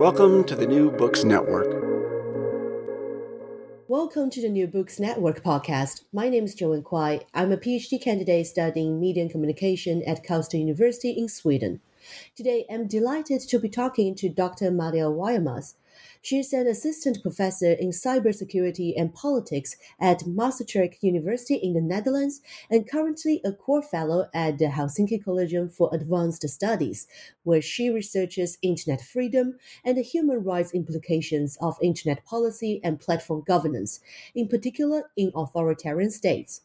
[0.00, 1.68] Welcome to the New Books Network.
[3.86, 6.04] Welcome to the New Books Network podcast.
[6.10, 7.26] My name is Joanne Kwai.
[7.34, 11.82] I'm a PhD candidate studying media and communication at Karlstad University in Sweden.
[12.34, 14.70] Today, I'm delighted to be talking to Dr.
[14.70, 15.74] Maria Wijermars.
[16.22, 22.42] She is an assistant professor in cybersecurity and politics at Maastricht University in the Netherlands
[22.70, 27.06] and currently a core fellow at the Helsinki Collegium for Advanced Studies,
[27.42, 33.42] where she researches internet freedom and the human rights implications of internet policy and platform
[33.46, 34.00] governance,
[34.34, 36.60] in particular in authoritarian states.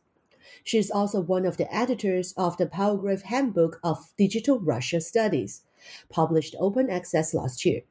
[0.65, 5.61] She is also one of the editors of the Palgrave Handbook of Digital Russia Studies,
[6.09, 7.83] published open access last year.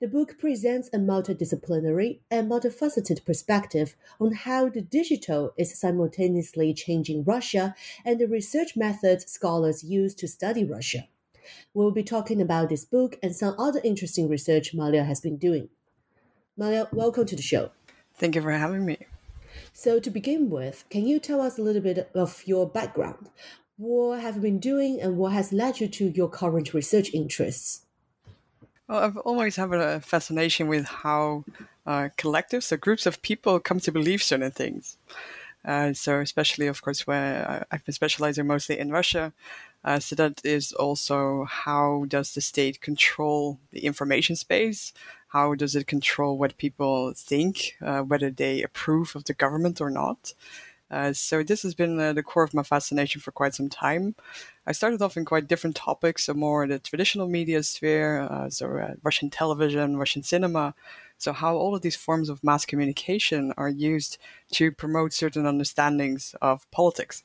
[0.00, 7.24] The book presents a multidisciplinary and multifaceted perspective on how the digital is simultaneously changing
[7.24, 11.08] Russia and the research methods scholars use to study Russia.
[11.74, 15.68] We'll be talking about this book and some other interesting research Malia has been doing.
[16.56, 17.72] Malia, welcome to the show.
[18.14, 18.98] Thank you for having me.
[19.72, 23.30] So, to begin with, can you tell us a little bit of your background?
[23.76, 27.86] What have you been doing and what has led you to your current research interests?
[28.88, 31.44] Well, I've always had a fascination with how
[31.86, 34.96] uh, collectives, so groups of people, come to believe certain things.
[35.64, 39.32] Uh, so, especially, of course, where I've been specializing mostly in Russia.
[39.84, 44.92] Uh, so that is also how does the state control the information space?
[45.28, 49.90] How does it control what people think, uh, whether they approve of the government or
[49.90, 50.34] not?
[50.90, 54.14] Uh, so this has been uh, the core of my fascination for quite some time.
[54.66, 58.66] I started off in quite different topics, so more the traditional media sphere, uh, so
[58.78, 60.74] uh, Russian television, Russian cinema.
[61.18, 64.18] So how all of these forms of mass communication are used
[64.52, 67.24] to promote certain understandings of politics.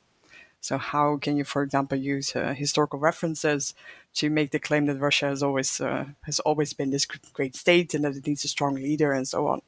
[0.60, 3.74] So how can you, for example, use uh, historical references
[4.14, 7.92] to make the claim that Russia has always uh, has always been this great state
[7.94, 9.60] and that it needs a strong leader and so on.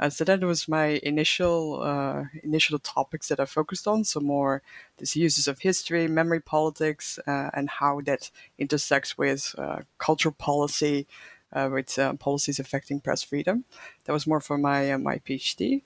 [0.00, 4.04] Uh, so that was my initial uh, initial topics that I focused on.
[4.04, 4.62] So more
[4.98, 11.06] these uses of history, memory politics, uh, and how that intersects with uh, cultural policy,
[11.52, 13.64] uh, with uh, policies affecting press freedom.
[14.04, 15.82] That was more for my my PhD.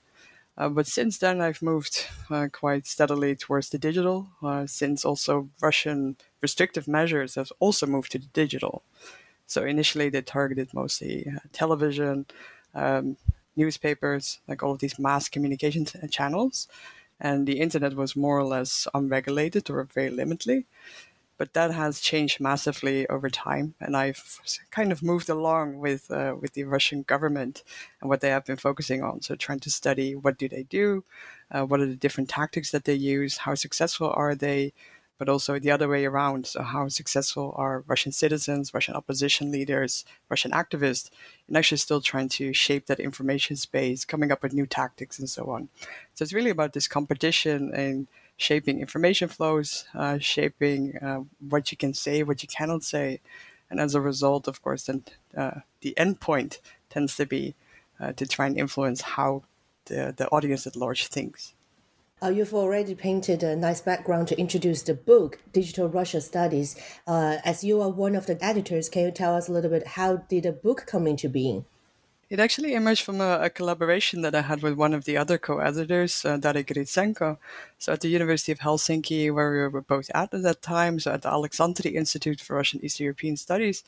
[0.57, 2.05] but since then, I've moved
[2.51, 4.27] quite steadily towards the digital.
[4.65, 8.83] since also Russian restrictive measures have also moved to the digital.
[9.47, 12.25] So initially, they targeted mostly television.
[12.75, 13.17] Um,
[13.55, 16.67] newspapers, like all of these mass communication channels.
[17.19, 20.65] And the internet was more or less unregulated or very limitedly.
[21.37, 26.35] But that has changed massively over time, and I've kind of moved along with uh,
[26.37, 27.63] with the Russian government
[28.01, 29.21] and what they have been focusing on.
[29.21, 31.05] So, trying to study what do they do,
[31.49, 34.73] uh, what are the different tactics that they use, how successful are they,
[35.19, 36.47] but also the other way around.
[36.47, 41.11] So, how successful are Russian citizens, Russian opposition leaders, Russian activists,
[41.47, 45.29] and actually still trying to shape that information space, coming up with new tactics and
[45.29, 45.69] so on.
[46.15, 48.07] So, it's really about this competition and
[48.37, 53.19] shaping information flows, uh, shaping uh, what you can say, what you cannot say.
[53.69, 55.03] And as a result, of course, then
[55.37, 56.59] uh, the end point
[56.89, 57.53] tends to be
[57.99, 59.43] uh, to try and influence how
[59.85, 61.53] the, the audience at large thinks.
[62.21, 66.75] Uh, you've already painted a nice background to introduce the book, Digital Russia Studies.
[67.07, 69.87] Uh, as you are one of the editors, can you tell us a little bit
[69.87, 71.63] how did the book come into being?
[72.29, 75.39] It actually emerged from a, a, collaboration that I had with one of the other
[75.39, 77.39] co-editors, uh, Daria Gritsenko.
[77.79, 81.11] So at the University of Helsinki, where we were both at at that time, so
[81.11, 83.83] at the Aleksanteri Institute for Russian East European Studies,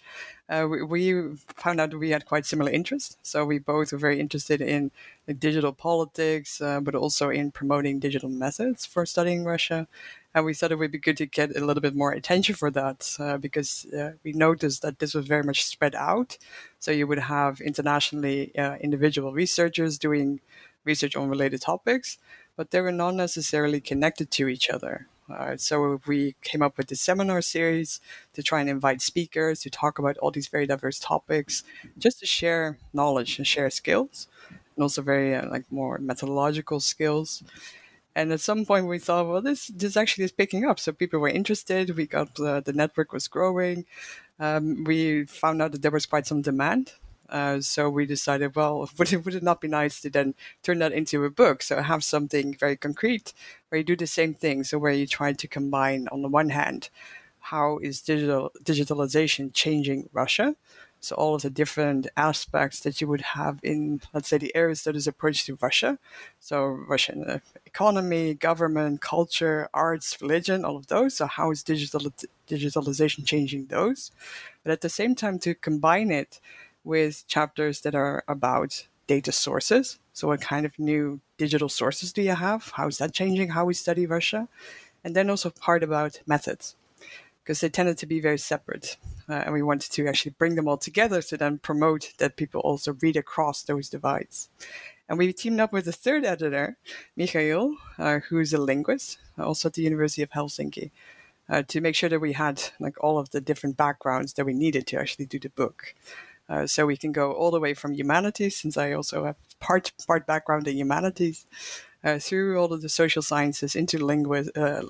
[0.50, 3.16] uh, we, we, found out we had quite similar interests.
[3.22, 4.90] So we both were very interested in
[5.28, 9.88] like, digital politics, uh, but also in promoting digital methods for studying Russia
[10.34, 12.72] and we thought it would be good to get a little bit more attention for
[12.72, 16.38] that uh, because uh, we noticed that this was very much spread out.
[16.80, 20.40] So you would have internationally uh, individual researchers doing
[20.86, 22.18] research on related topics,
[22.56, 25.08] but they were not necessarily connected to each other.
[25.30, 28.02] Uh, so we came up with this seminar series
[28.34, 31.64] to try and invite speakers to talk about all these very diverse topics,
[31.98, 37.44] just to share knowledge and share skills, and also very uh, like more methodological skills.
[38.16, 40.80] And at some point, we thought, well, this this actually is picking up.
[40.80, 41.96] So people were interested.
[41.96, 43.86] We got uh, the network was growing.
[44.40, 46.94] Um, we found out that there was quite some demand.
[47.30, 50.80] Uh, so we decided, well, would it, would it not be nice to then turn
[50.80, 51.64] that into a book?
[51.64, 53.34] So have something very concrete
[53.70, 54.64] where you do the same thing.
[54.66, 56.90] So where you try to combine, on the one hand,
[57.40, 60.56] how is digital digitalization changing Russia?
[61.02, 64.76] So all of the different aspects that you would have in, let's say, the area
[64.76, 65.98] studies approach to Russia.
[66.40, 71.16] So Russian uh, economy, government, culture, arts, religion, all of those.
[71.18, 72.02] So how is digital
[72.48, 74.12] digitalization changing those?
[74.64, 76.40] But at the same time, to combine it
[76.84, 80.00] with chapters that are about data sources.
[80.14, 82.72] So what kind of new digital sources do you have?
[82.76, 84.48] How is that changing how we study Russia?
[85.04, 86.76] And then also part about methods
[87.44, 88.98] because they tended to be very separate.
[89.28, 92.62] Uh, and we wanted to actually bring them all together to then promote that people
[92.62, 94.50] also read across those divides.
[95.10, 96.78] And we teamed up with a third editor,
[97.18, 100.92] Michael, uh, who's a linguist, also at the University of Helsinki,
[101.50, 104.54] uh, to make sure that we had like all of the different backgrounds that we
[104.54, 105.96] needed to actually do the book.
[106.48, 109.92] Uh, so we can go all the way from humanities, since I also have part
[110.08, 111.46] part background in humanities,
[112.04, 114.84] uh, through all of the social sciences into linguist uh,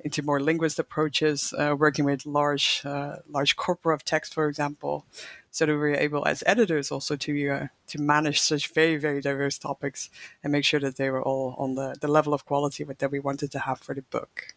[0.00, 5.04] into more linguist approaches, uh, working with large uh, large corpora of text, for example,
[5.50, 9.20] so that we are able as editors also to uh, to manage such very very
[9.20, 10.10] diverse topics
[10.42, 13.18] and make sure that they were all on the, the level of quality that we
[13.18, 14.54] wanted to have for the book.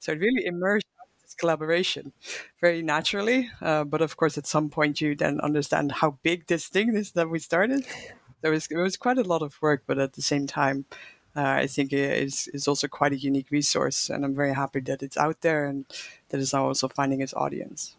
[0.00, 0.86] So it really emerged
[1.22, 2.12] this collaboration
[2.60, 6.68] very naturally, uh, but of course at some point you then understand how big this
[6.68, 7.86] thing is that we started.
[8.42, 10.84] There was it was quite a lot of work, but at the same time
[11.36, 14.08] Uh, I think it is, is also quite a unique resource.
[14.08, 15.84] And I'm very happy that it's out there and
[16.28, 17.96] that it's now also finding its audience.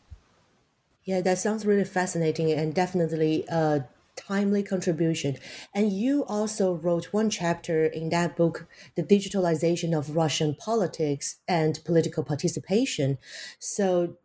[1.03, 5.37] Yeah, that sounds really fascinating and definitely a timely contribution.
[5.73, 11.79] And you also wrote one chapter in that book, The Digitalization of Russian Politics and
[11.85, 13.17] Political Participation.
[13.59, 14.17] So,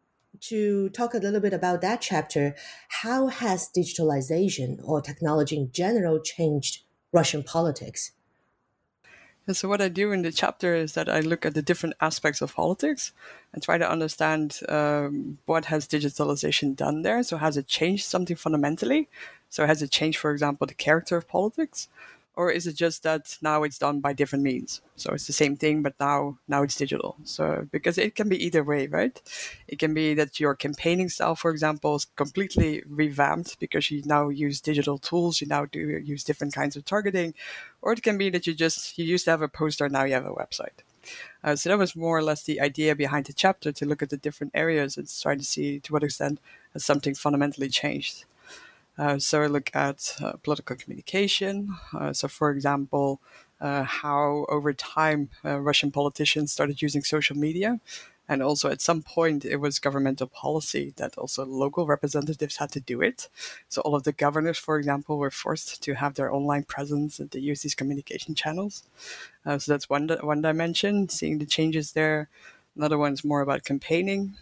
[0.42, 2.54] to talk a little bit about that chapter,
[3.02, 8.12] how has digitalization or technology in general changed Russian politics?
[9.50, 11.96] And so, what I do in the chapter is that I look at the different
[12.00, 13.10] aspects of politics
[13.52, 17.24] and try to understand um, what has digitalization done there.
[17.24, 19.08] So, has it changed something fundamentally?
[19.48, 21.88] So, has it changed, for example, the character of politics?
[22.40, 24.80] Or is it just that now it's done by different means?
[24.96, 27.16] So it's the same thing but now now it's digital.
[27.24, 29.16] So because it can be either way right?
[29.68, 34.30] It can be that your campaigning style for example is completely revamped because you now
[34.30, 35.80] use digital tools you now do
[36.12, 37.34] use different kinds of targeting
[37.82, 40.14] or it can be that you just you used to have a poster now you
[40.14, 40.78] have a website.
[41.44, 44.10] Uh, so that was more or less the idea behind the chapter to look at
[44.10, 46.40] the different areas and try to see to what extent
[46.72, 48.24] has something fundamentally changed
[49.18, 51.74] so I look at uh, political communication.
[51.98, 53.20] Uh, so, for example,
[53.60, 57.80] uh, how over time uh, Russian politicians started using social media.
[58.28, 62.80] And also, at some point, it was governmental policy that also local representatives had to
[62.80, 63.28] do it.
[63.68, 67.30] So, all of the governors, for example, were forced to have their online presence and
[67.32, 68.84] to use these communication channels.
[69.44, 72.28] so, that's one, one dimension, seeing the changes there.
[72.76, 74.36] Another one is more about campaigning,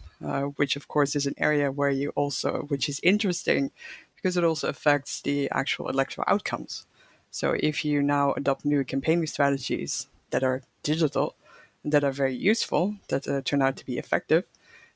[0.57, 3.71] which, of course, is an area where you also, which is interesting
[4.19, 6.87] because it also affects the actual electoral outcomes.
[7.31, 11.37] So if you now adopt new campaigning strategies that are digital
[11.85, 14.45] that are very useful, that uh, turn out to be effective,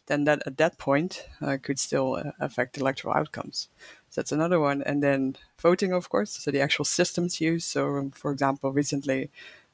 [0.07, 3.69] then that at that point uh, could still uh, affect electoral outcomes.
[4.11, 4.83] So that's another one.
[4.83, 7.69] And then voting, of course, so the actual systems used.
[7.69, 9.31] So, um, for example, recently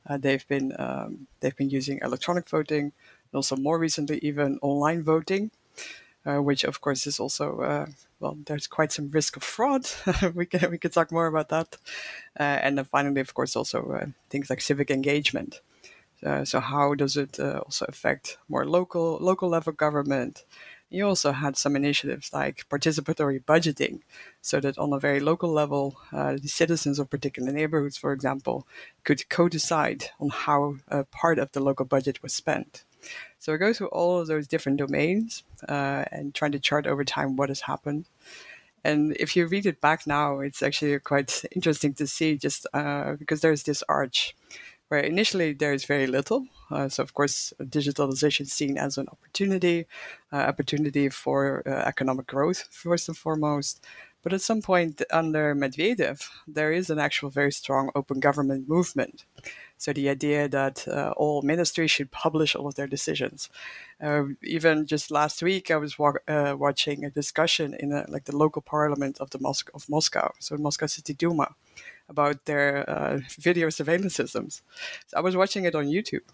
[0.07, 5.03] uh, they've been um, they've been using electronic voting, and also more recently even online
[5.03, 5.51] voting
[6.27, 7.87] uh, which of course is also uh,
[8.21, 9.87] well, there's quite some risk of fraud.
[10.35, 11.77] we can we could talk more about that,
[12.39, 15.61] uh, and then finally, of course, also uh, things like civic engagement.
[16.25, 20.45] Uh, so how does it also affect more local local level government?
[20.91, 24.01] You also had some initiatives like participatory budgeting,
[24.41, 28.67] so that on a very local level, the citizens of particular neighborhoods, for example,
[29.05, 32.85] could co-decide on how a part of the local budget was spent.
[33.39, 37.05] So we go through all of those different domains uh, and trying to chart over
[37.05, 38.07] time what has happened.
[38.85, 43.15] And if you read it back now, it's actually quite interesting to see just uh,
[43.15, 44.35] because there's this arch
[44.89, 46.47] where initially there is very little.
[46.71, 49.87] Uh, so, of course, digitalization is seen as an opportunity,
[50.33, 53.85] uh, opportunity for uh, economic growth, first and foremost.
[54.23, 59.25] But at some point under Medvedev, there is an actual very strong open government movement.
[59.79, 63.49] So the idea that uh, all ministries should publish all of their decisions.
[64.03, 68.25] Uh, even just last week, I was wa- uh, watching a discussion in a, like
[68.25, 71.55] the local parliament of the Mos- of Moscow, so Moscow City Duma,
[72.09, 74.63] about their uh, video surveillance systems.
[75.07, 76.27] So I was watching it on YouTube,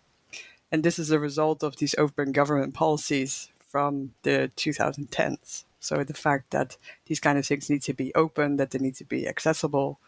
[0.72, 5.64] and this is a result of these open government policies from the 2010s.
[5.80, 8.94] So the fact that these kind of things need to be open, that they need
[8.96, 10.00] to be accessible,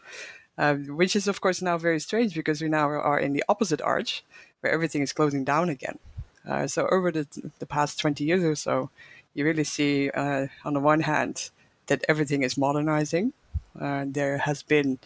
[0.57, 3.81] uh, which is of course now very strange because we now are in the opposite
[3.81, 4.23] arch
[4.61, 5.99] where everything is closing down again.
[6.47, 7.27] Uh, so over the,
[7.59, 8.89] the past 20 years or so,
[9.33, 11.49] you really see uh, on the one hand
[11.87, 13.33] that everything is modernizing.
[13.79, 14.97] Uh, there has been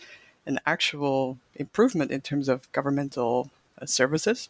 [0.46, 3.50] an actual improvement in terms of governmental
[3.82, 4.50] uh, services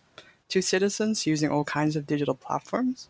[0.49, 3.07] to citizens using all kinds of digital platforms.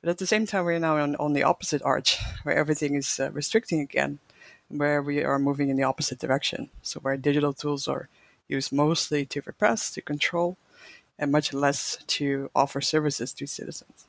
[0.00, 3.20] But at the same time, we're now on, on the opposite arch, where everything is
[3.20, 4.18] uh, restricting again,
[4.70, 6.70] where we are moving in the opposite direction.
[6.82, 8.08] So, where digital tools are
[8.48, 10.56] used mostly to repress, to control,
[11.18, 14.06] and much less to offer services to citizens.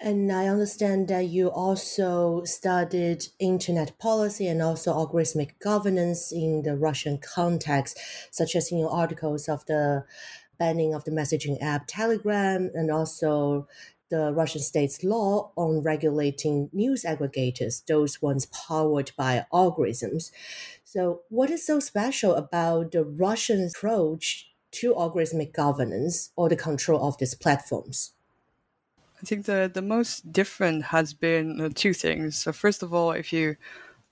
[0.00, 6.76] And I understand that you also studied internet policy and also algorithmic governance in the
[6.76, 8.00] Russian context,
[8.32, 10.04] such as in your articles of the
[10.58, 13.68] banning of the messaging app Telegram and also
[14.12, 20.30] the Russian state's law on regulating news aggregators, those ones powered by algorithms.
[20.84, 27.02] So, what is so special about the Russian approach to algorithmic governance or the control
[27.08, 28.12] of these platforms?
[29.22, 32.36] I think the, the most different has been uh, two things.
[32.36, 33.56] So, first of all, if you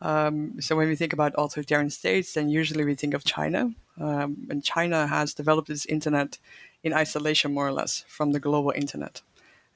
[0.03, 3.75] um, so when we think about authoritarian states, then usually we think of China.
[4.01, 6.39] Um, and China has developed its internet
[6.83, 9.21] in isolation, more or less, from the global internet.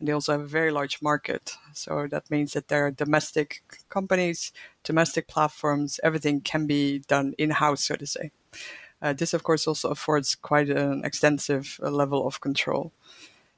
[0.05, 1.57] They also have a very large market.
[1.73, 7.51] So that means that there are domestic companies, domestic platforms, everything can be done in
[7.51, 8.31] house, so to say.
[9.01, 12.93] Uh, this, of course, also affords quite an extensive uh, level of control.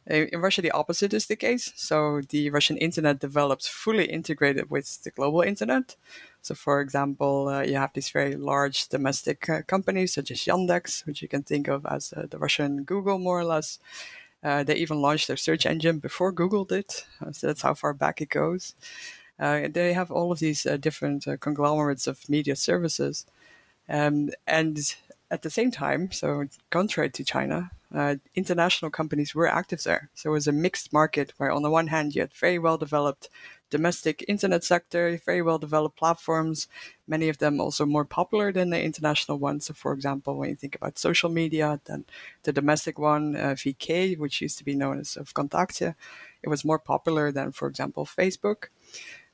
[0.06, 1.72] In Russia, the opposite is the case.
[1.74, 5.96] So the Russian internet developed fully integrated with the global internet.
[6.42, 11.04] So, for example, uh, you have these very large domestic uh, companies such as Yandex,
[11.06, 13.80] which you can think of as uh, the Russian Google, more or less.
[14.46, 16.86] Uh, they even launched their search engine before Google did.
[17.20, 18.74] Uh, so that's how far back it goes.
[19.40, 23.26] Uh, they have all of these different conglomerates of media services.
[23.88, 24.78] Um, and
[25.30, 30.10] at the same time, so contrary to China, uh, international companies were active there.
[30.14, 32.78] So it was a mixed market where, on the one hand, you had very well
[32.78, 33.28] developed
[33.70, 36.68] domestic internet sector, very well developed platforms,
[37.06, 39.66] many of them also more popular than the international ones.
[39.66, 42.04] So, for example, when you think about social media, then
[42.44, 45.94] the domestic one, uh, VK, which used to be known as Vkontakte,
[46.42, 48.66] it was more popular than, for example, Facebook.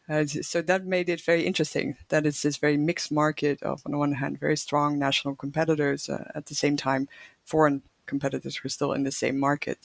[0.09, 3.93] Uh, so that made it very interesting that it's this very mixed market of, on
[3.93, 7.09] the one hand, very strong national competitors, uh, at the same time,
[7.45, 9.79] foreign competitors were still in the same market.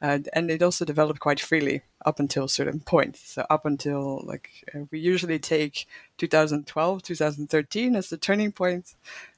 [0.00, 3.16] Uh, and it also developed quite freely up until a certain point.
[3.16, 5.86] So up until like uh, we usually take
[6.18, 8.94] 2012, 2013 as the turning point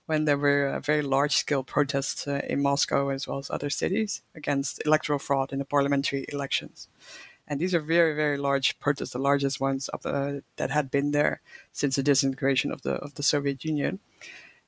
[0.07, 3.71] when there were uh, very large scale protests uh, in Moscow as well as other
[3.71, 6.89] cities against electoral fraud in the parliamentary elections.
[7.49, 11.13] And these are very, very large protests, the largest ones up, uh, that had been
[11.13, 11.41] there
[11.73, 14.01] since the disintegration of the of the Soviet Union.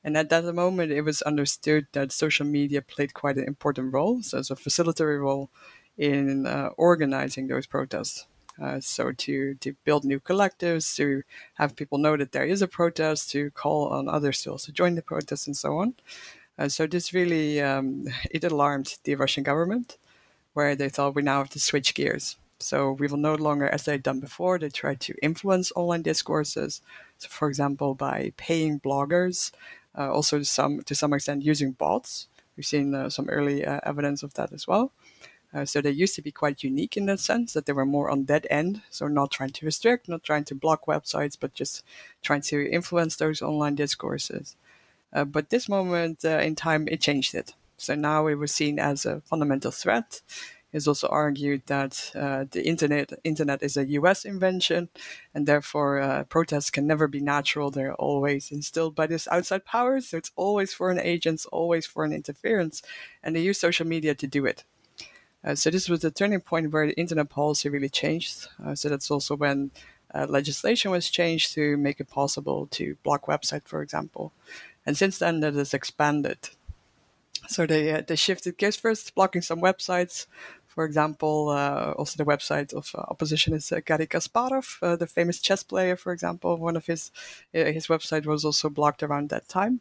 [0.05, 4.23] And at that moment, it was understood that social media played quite an important role,
[4.23, 5.50] so as a facilitatory role
[5.99, 8.26] in uh, organizing those protests.
[8.61, 11.23] Uh, so to to build new collectives, to
[11.55, 14.95] have people know that there is a protest, to call on others to also join
[14.95, 15.95] the protest, and so on.
[16.59, 19.99] Uh, so this really um, it alarmed the Russian government,
[20.55, 22.37] where they thought we now have to switch gears.
[22.61, 26.83] So we will no longer, as they'd done before, they tried to influence online discourses.
[27.19, 29.52] So, for example, by paying bloggers,
[29.97, 32.28] uh, also to some to some extent using bots.
[32.57, 34.90] We've seen uh, some early uh, evidence of that as well.
[35.52, 38.11] Uh, so they used to be quite unique in that sense that they were more
[38.11, 38.83] on that end.
[38.90, 41.83] So not trying to restrict, not trying to block websites, but just
[42.23, 44.57] trying to influence those online discourses.
[45.12, 47.55] Uh, but this moment uh, in time, it changed it.
[47.78, 50.21] So now it was seen as a fundamental threat.
[50.71, 54.26] It's also argued that uh, the internet internet is a U.S.
[54.26, 54.90] invention,
[55.35, 57.71] and therefore uh, protests can never be natural.
[57.71, 60.00] They're always instilled by this outside power.
[60.02, 62.83] So it's always foreign agents, always foreign interference,
[63.23, 64.64] and they use social media to do it.
[65.45, 68.49] Uh, so this was the turning point where the internet policy really changed.
[68.64, 69.71] Uh, so that's also when
[70.14, 74.33] uh, legislation was changed to make it possible to block website, for example.
[74.85, 76.50] And since then, that has expanded.
[77.49, 80.26] So they uh, they shifted gears first, blocking some websites.
[80.66, 85.62] For example, uh, also the website of uh, opposition is Garry Kasparov, the famous chess
[85.62, 85.97] player.
[85.97, 87.11] For example, one of his
[87.52, 89.80] his website was also blocked around that time.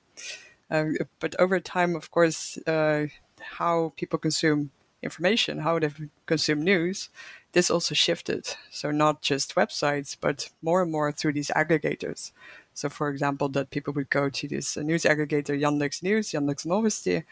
[0.70, 4.72] but over time, of course, how people consume
[5.04, 5.92] information, how they
[6.26, 7.10] consume news,
[7.54, 8.56] this also shifted.
[8.72, 12.32] So not just websites, but more and more through these aggregators.
[12.74, 17.24] So, for example, that people would go to this news aggregator, Yandex News, Yandex Novosti,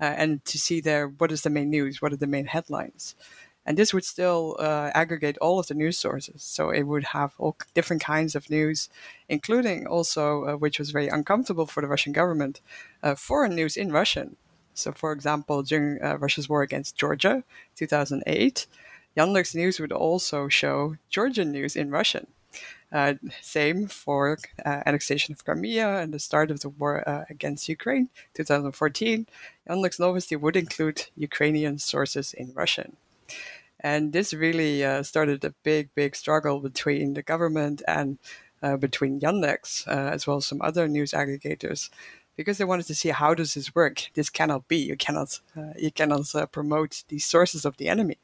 [0.00, 3.14] uh, and to see there what is the main news, what are the main headlines.
[3.66, 6.42] and this would still uh, aggregate all of the news sources.
[6.42, 8.88] So it would have all different kinds of news,
[9.28, 12.60] including also, uh, which was very uncomfortable for the Russian government,
[13.02, 14.36] uh, foreign news in Russian.
[14.74, 17.44] So, for example, during uh, Russia's war against Georgia,
[17.76, 18.66] 2008,
[19.16, 22.26] Yandex News would also show Georgian news in Russian.
[22.92, 27.68] Uh, same for uh, annexation of Crimea and the start of the war uh, against
[27.68, 29.26] Ukraine, 2014.
[29.68, 32.96] Yandex Novosti would include Ukrainian sources in Russian.
[33.78, 38.18] And this really uh, started a big, big struggle between the government and
[38.62, 41.88] uh, between Yandex, uh, as well as some other news aggregators,
[42.36, 44.10] because they wanted to see how does this work.
[44.14, 44.76] This cannot be.
[44.76, 45.40] You cannot,
[45.76, 48.18] you cannot promote the sources of the enemy.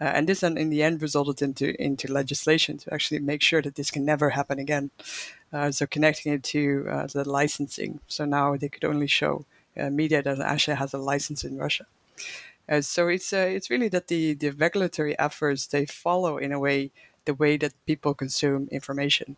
[0.00, 3.74] Uh, and this in the end resulted into into legislation to actually make sure that
[3.74, 4.90] this can never happen again.
[5.52, 7.98] Uh, so connecting it to uh, the licensing.
[8.06, 9.44] So now they could only show
[9.76, 11.86] uh, media that actually has a license in Russia.
[12.68, 16.60] Uh, so it's uh, it's really that the, the regulatory efforts they follow in a
[16.60, 16.90] way
[17.24, 19.36] the way that people consume information.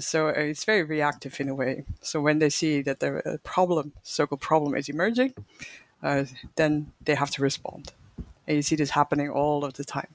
[0.00, 1.84] So it's very reactive in a way.
[2.00, 5.34] So when they see that the problem, so-called problem, is emerging,
[6.56, 7.92] then they have to respond.
[8.46, 10.08] And you see this happening all of the time.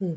[0.00, 0.14] Hmm.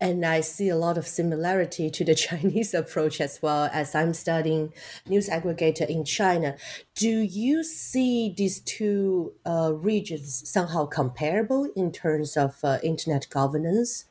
[0.00, 4.12] And I see a lot of similarity to the Chinese approach as well as I'm
[4.12, 4.72] studying
[5.06, 6.56] news aggregator in China.
[6.94, 14.04] Do you see these two uh, regions somehow comparable in terms of uh, internet governance?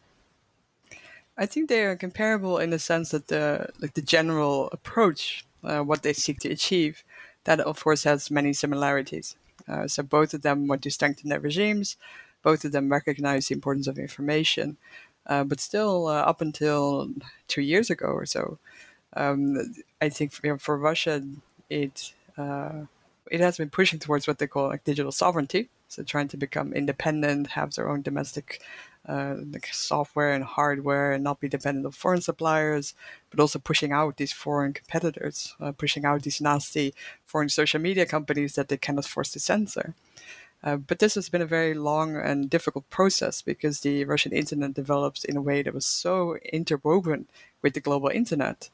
[1.37, 5.81] I think they are comparable in the sense that the like the general approach, uh,
[5.81, 7.03] what they seek to achieve,
[7.45, 9.35] that of course has many similarities.
[9.67, 11.97] Uh, so both of them want to strengthen their regimes,
[12.43, 14.77] both of them recognize the importance of information.
[15.25, 17.09] Uh, but still, uh, up until
[17.47, 18.59] two years ago or so,
[19.15, 21.23] um, I think for, for Russia,
[21.69, 22.85] it uh,
[23.31, 25.69] it has been pushing towards what they call like digital sovereignty.
[25.87, 28.61] So trying to become independent, have their own domestic
[29.07, 29.35] uh,
[29.71, 32.93] software and hardware, and not be dependent on foreign suppliers,
[33.29, 36.93] but also pushing out these foreign competitors, uh, pushing out these nasty
[37.25, 39.93] foreign social media companies that they cannot force to censor.
[40.63, 44.73] Uh, but this has been a very long and difficult process because the Russian internet
[44.73, 47.27] developed in a way that was so interwoven
[47.61, 48.69] with the global internet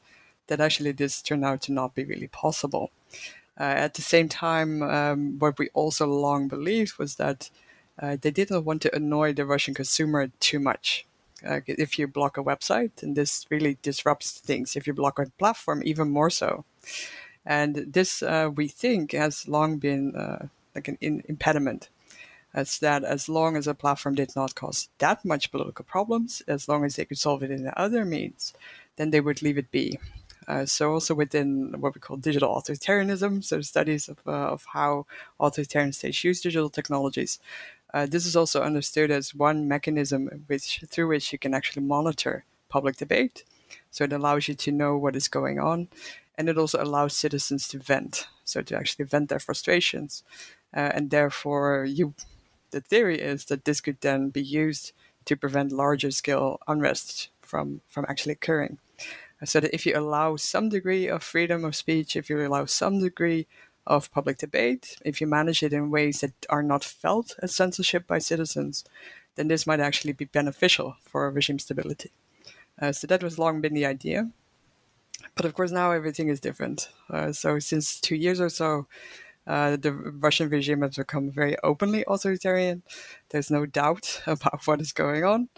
[0.48, 2.92] that actually this turned out to not be really possible.
[3.60, 7.50] Uh, at the same time, um, what we also long believed was that
[8.02, 11.06] uh, they didn't want to annoy the Russian consumer too much.
[11.46, 14.76] Uh, if you block a website, and this really disrupts things.
[14.76, 16.66] If you block a platform, even more so.
[17.46, 21.90] And this, uh, we think, has long been uh, like an in- impediment.
[22.54, 26.68] As that, as long as a platform did not cause that much political problems, as
[26.68, 28.54] long as they could solve it in other means,
[28.96, 30.00] then they would leave it be.
[30.48, 35.06] Uh, so also within what we call digital authoritarianism, so studies of, uh, of how
[35.40, 37.40] authoritarian states use digital technologies,
[37.94, 42.46] uh, this is also understood as one mechanism which through which you can actually monitor
[42.70, 43.44] public debate.
[43.92, 45.90] So it allows you to know what is going on,
[46.36, 50.24] and it also allows citizens to vent, so to actually vent their frustrations
[50.76, 52.14] uh, and therefore you
[52.72, 54.92] the theory is that this could then be used
[55.26, 58.78] to prevent larger scale unrest from from actually occurring
[59.44, 63.00] so that if you allow some degree of freedom of speech if you allow some
[63.00, 63.48] degree
[63.90, 68.08] of public debate if you manage it in ways that are not felt as censorship
[68.08, 68.86] by citizens
[69.36, 72.12] then this might actually be beneficial for regime stability
[72.82, 74.30] uh, so that was long been the idea
[75.36, 78.88] but of course now everything is different uh, so since two years or so
[79.48, 82.84] uh, the Russian regime has become very openly authoritarian.
[83.30, 85.50] There's no doubt about what is going on.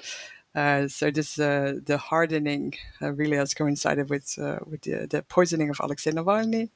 [0.54, 5.22] Uh, so this uh, the hardening uh, really has coincided with uh, with the, the,
[5.24, 6.70] poisoning of Alexei Navalny.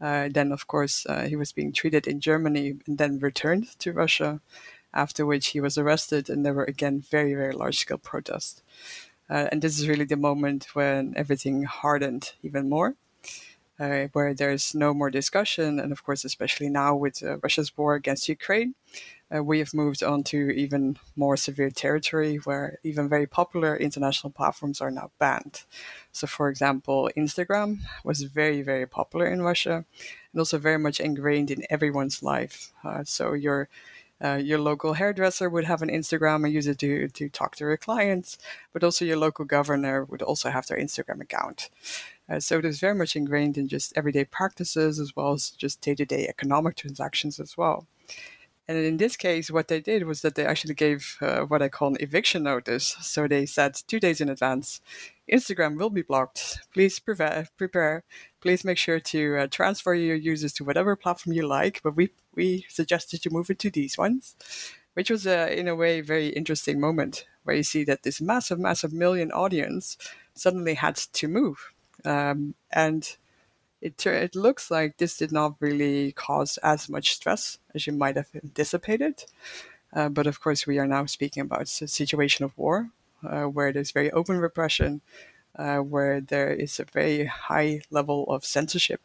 [0.00, 4.40] Uh, then, of course, he was being treated in Germany and then returned to Russia.
[4.96, 8.62] After which he was arrested, and there were again very very large scale protests.
[9.28, 12.94] and this is really the moment when everything hardened even more
[13.78, 15.78] uh, where there's no more discussion.
[15.78, 18.74] And of course, especially now with uh, Russia's war against Ukraine,
[19.34, 24.30] uh, we have moved on to even more severe territory where even very popular international
[24.30, 25.64] platforms are now banned.
[26.12, 29.84] So, for example, Instagram was very, very popular in Russia
[30.32, 32.72] and also very much ingrained in everyone's life.
[32.84, 33.68] Uh, so, your
[34.22, 37.64] uh, your local hairdresser would have an Instagram and use it to, to talk to
[37.64, 38.38] their clients,
[38.72, 41.68] but also your local governor would also have their Instagram account.
[42.28, 45.80] Uh, so it is very much ingrained in just everyday practices as well as just
[45.80, 47.86] day to day economic transactions as well.
[48.66, 51.68] And in this case, what they did was that they actually gave uh, what I
[51.68, 52.96] call an eviction notice.
[53.00, 54.80] So they said two days in advance,
[55.30, 56.60] Instagram will be blocked.
[56.72, 57.48] Please prepare.
[57.58, 58.04] prepare.
[58.40, 62.10] Please make sure to uh, transfer your users to whatever platform you like, but we,
[62.34, 64.34] we suggest that you move it to these ones.
[64.94, 68.58] which was a, in a way very interesting moment where you see that this massive,
[68.58, 69.98] massive million audience
[70.32, 71.72] suddenly had to move.
[72.04, 73.16] Um, and
[73.84, 78.16] it, it looks like this did not really cause as much stress as you might
[78.16, 79.24] have anticipated.
[79.92, 82.90] Uh, but of course, we are now speaking about a situation of war
[83.22, 85.02] uh, where there's very open repression,
[85.56, 89.00] uh, where there is a very high level of censorship.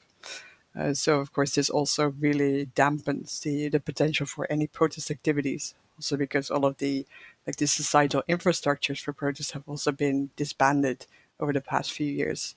[0.78, 5.74] Uh, so, of course, this also really dampens the, the potential for any protest activities.
[5.98, 7.06] Also, because all of the
[7.46, 11.06] like the societal infrastructures for protests have also been disbanded
[11.40, 12.56] over the past few years.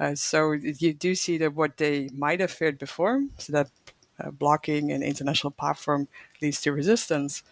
[0.00, 3.68] Uh, so you do see that what they might have feared before, so that
[4.18, 6.08] uh, blocking an international platform
[6.40, 7.42] leads to resistance,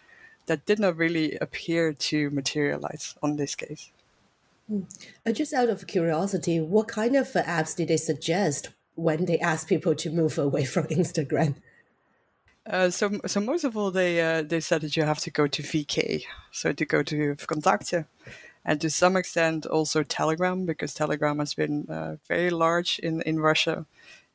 [0.47, 3.91] that did not really appear to materialize on this case.
[4.71, 4.85] Mm.
[5.31, 9.67] Just out of curiosity, what kind of uh, apps did they suggest when they asked
[9.67, 11.55] people to move away from Instagram?
[12.65, 15.47] Uh, so, so most of all, they uh, they said that you have to go
[15.47, 18.05] to VK, so to go to Vkontakte,
[18.65, 23.39] and to some extent also Telegram, because Telegram has been uh, very large in, in
[23.39, 23.85] Russia,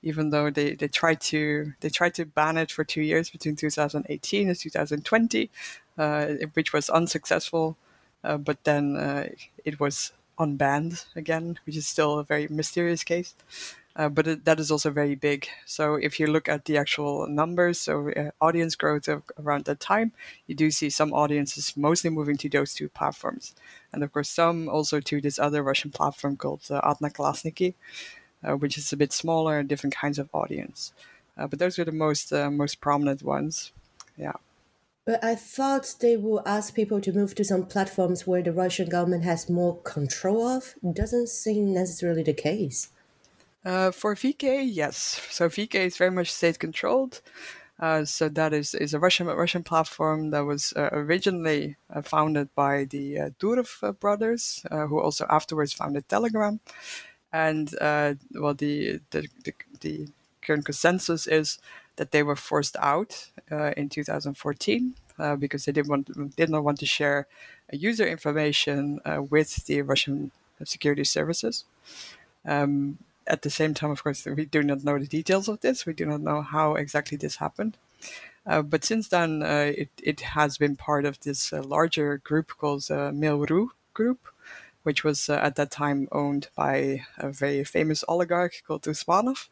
[0.02, 3.56] even though they, they tried to they tried to ban it for two years between
[3.56, 5.50] 2018 and 2020,
[5.98, 7.76] uh, which was unsuccessful.
[8.22, 9.28] Uh, but then uh,
[9.64, 13.34] it was unbanned again, which is still a very mysterious case.
[13.96, 15.46] Uh, but it, that is also very big.
[15.66, 19.78] So if you look at the actual numbers, so uh, audience growth of, around that
[19.78, 20.12] time,
[20.48, 23.54] you do see some audiences mostly moving to those two platforms,
[23.92, 27.74] and of course some also to this other Russian platform called uh, Odnoklassniki,
[28.42, 30.92] uh, which is a bit smaller, and different kinds of audience.
[31.38, 33.72] Uh, but those are the most uh, most prominent ones.
[34.16, 34.34] Yeah.
[35.06, 38.88] But I thought they will ask people to move to some platforms where the Russian
[38.88, 40.74] government has more control of.
[40.82, 42.88] Doesn't seem necessarily the case.
[43.64, 45.20] Uh, for VK, yes.
[45.30, 47.22] So VK is very much state controlled.
[47.80, 52.54] Uh, so that is, is a Russian Russian platform that was uh, originally uh, founded
[52.54, 56.60] by the uh, Durov uh, brothers, uh, who also afterwards founded Telegram.
[57.32, 60.08] And well, the, the, the the
[60.40, 61.58] current consensus is
[61.96, 63.30] that they were forced out
[63.76, 64.94] in 2014
[65.40, 67.26] because they didn't want did not want to share
[67.72, 69.00] user information
[69.30, 70.30] with the Russian
[70.64, 71.64] security services.
[72.46, 75.86] Um, at the same time, of course, we do not know the details of this.
[75.86, 77.76] We do not know how exactly this happened.
[78.46, 82.52] Uh, but since then, uh, it, it has been part of this uh, larger group
[82.58, 84.18] called uh, Mail.ru Group,
[84.82, 89.48] which was uh, at that time owned by a very famous oligarch called Usmanov.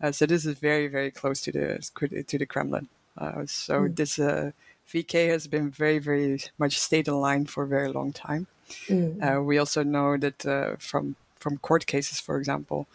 [0.00, 2.88] Uh, so this is very, very close to the to the Kremlin.
[3.16, 3.96] Uh, so mm.
[3.96, 8.46] this VK has been very, very much state aligned for a very long time.
[8.86, 9.44] Mm.
[9.44, 12.86] we also know that from from court cases, for example,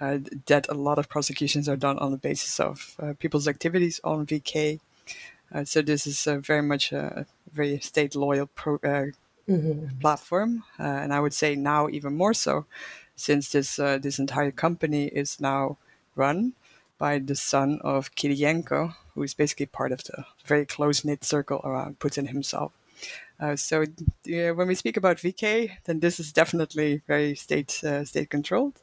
[0.00, 4.00] uh, that a lot of prosecutions are done on the basis of uh, people's activities
[4.04, 4.80] on VK.
[5.54, 9.06] Uh, so this is very much a very state loyal pro- uh,
[9.48, 9.98] mm-hmm.
[10.00, 12.66] platform, uh, and I would say now even more so,
[13.14, 15.78] since this uh, this entire company is now
[16.14, 16.52] run
[16.98, 21.60] by the son of Kiriyenko, who is basically part of the very close knit circle
[21.64, 22.72] around Putin himself.
[23.38, 23.84] Uh, so
[24.24, 28.80] when we speak about VK, then this is definitely very state uh, state controlled.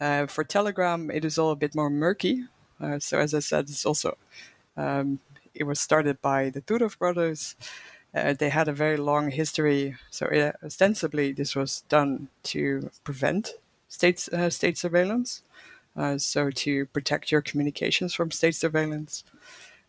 [0.00, 2.44] Uh, for Telegram, it is all a bit more murky.
[2.80, 4.16] Uh, so as I said, it's also
[4.76, 5.20] um,
[5.54, 7.56] it was started by the Durov brothers.
[8.12, 9.94] They had a very long history.
[10.10, 10.26] So
[10.64, 13.52] ostensibly, this was done to prevent
[13.86, 15.42] state state surveillance.
[16.16, 19.22] so to protect your communications from state surveillance.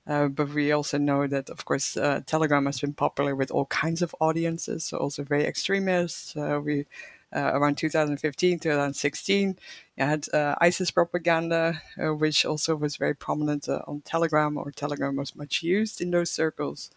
[0.08, 3.66] Uh, but we also know that, of course, uh, Telegram has been popular with all
[3.66, 6.36] kinds of audiences, so also very extremists.
[6.36, 6.86] Uh, we
[7.32, 9.56] uh, around 2015, 2016,
[9.98, 15.16] you had uh, ISIS propaganda, uh, which also was very prominent on Telegram, or Telegram
[15.16, 16.90] was much used in those circles.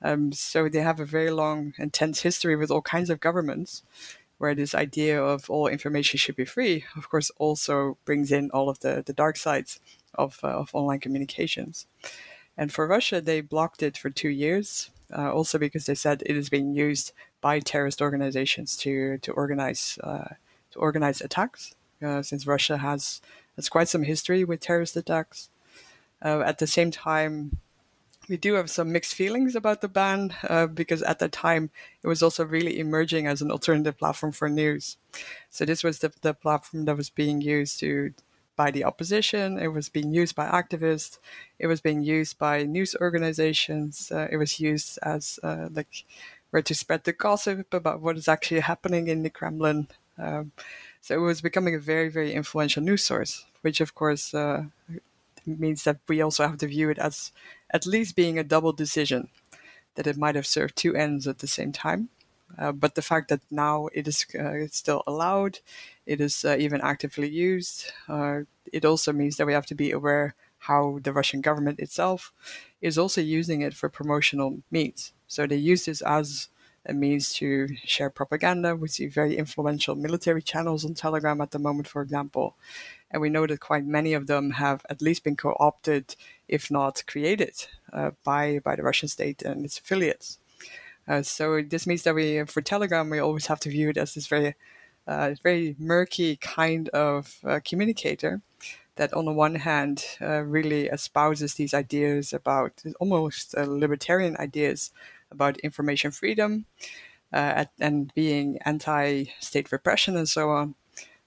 [0.00, 3.82] Um, so they have a very long, intense history with all kinds of governments,
[4.38, 8.68] where this idea of all information should be free, of course, also brings in all
[8.68, 9.80] of the, the dark sides
[10.14, 11.86] of, of online communications.
[12.56, 16.36] And for Russia, they blocked it for two years, uh, also because they said it
[16.36, 20.34] is being used by terrorist organizations to to organize uh,
[20.72, 21.74] to organize attacks.
[22.02, 23.20] Uh, since Russia has
[23.56, 25.50] has quite some history with terrorist attacks.
[26.24, 27.58] Uh, at the same time,
[28.28, 31.70] we do have some mixed feelings about the ban uh, because at that time
[32.02, 34.96] it was also really emerging as an alternative platform for news.
[35.50, 38.12] So this was the, the platform that was being used to
[38.56, 39.58] by the opposition.
[39.58, 41.18] It was being used by activists.
[41.58, 44.10] It was being used by news organizations.
[44.12, 46.04] Uh, it was used as uh, like
[46.50, 49.88] where to spread the gossip about what is actually happening in the Kremlin.
[50.18, 50.52] Um,
[51.00, 54.64] so it was becoming a very, very influential news source, which of course uh,
[55.56, 57.32] means that we also have to view it as
[57.70, 59.28] at least being a double decision.
[59.96, 62.08] that it might have served two ends at the same time.
[62.58, 65.60] Uh, but the fact that now it is uh, still allowed,
[66.06, 68.40] it is uh, even actively used, uh,
[68.72, 72.32] it also means that we have to be aware how the Russian government itself
[72.80, 75.12] is also using it for promotional means.
[75.26, 76.48] So they use this as
[76.86, 78.74] a means to share propaganda.
[78.74, 82.56] We see very influential military channels on Telegram at the moment, for example.
[83.10, 86.14] And we know that quite many of them have at least been co opted,
[86.46, 90.38] if not created, uh, by, by the Russian state and its affiliates.
[91.06, 94.14] Uh, so this means that we, for Telegram, we always have to view it as
[94.14, 94.54] this very,
[95.06, 98.42] uh, very murky kind of uh, communicator
[98.96, 104.92] that, on the one hand, uh, really espouses these ideas about almost uh, libertarian ideas
[105.30, 106.66] about information freedom
[107.32, 110.74] uh, and being anti-state repression and so on.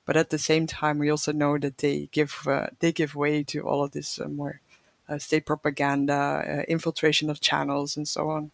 [0.06, 2.48] But at the same time, we also know that they give
[2.80, 4.62] they give way to all of this more
[5.18, 8.52] state propaganda, infiltration of channels, and so on.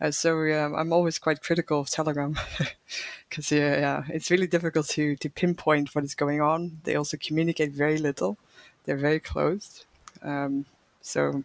[0.00, 2.36] Uh, so um, I'm always quite critical of Telegram
[3.28, 6.80] because yeah, yeah, it's really difficult to to pinpoint what is going on.
[6.84, 8.36] They also communicate very little;
[8.84, 9.86] they're very closed.
[10.22, 10.66] Um,
[11.00, 11.44] so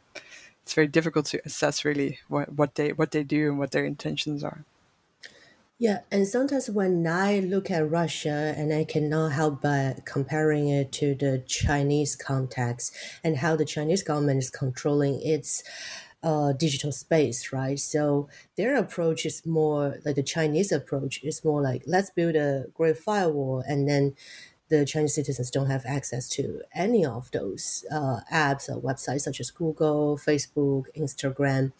[0.63, 3.85] it's very difficult to assess really what, what they what they do and what their
[3.85, 4.65] intentions are.
[5.81, 10.91] Yeah, and sometimes when I look at Russia, and I cannot help but comparing it
[10.93, 15.63] to the Chinese context and how the Chinese government is controlling its
[16.21, 17.79] uh, digital space, right?
[17.79, 22.65] So their approach is more like the Chinese approach is more like let's build a
[22.73, 24.15] great firewall, and then
[24.69, 29.39] the Chinese citizens don't have access to any of those uh, apps or websites such
[29.39, 31.71] as Google, Facebook, Instagram.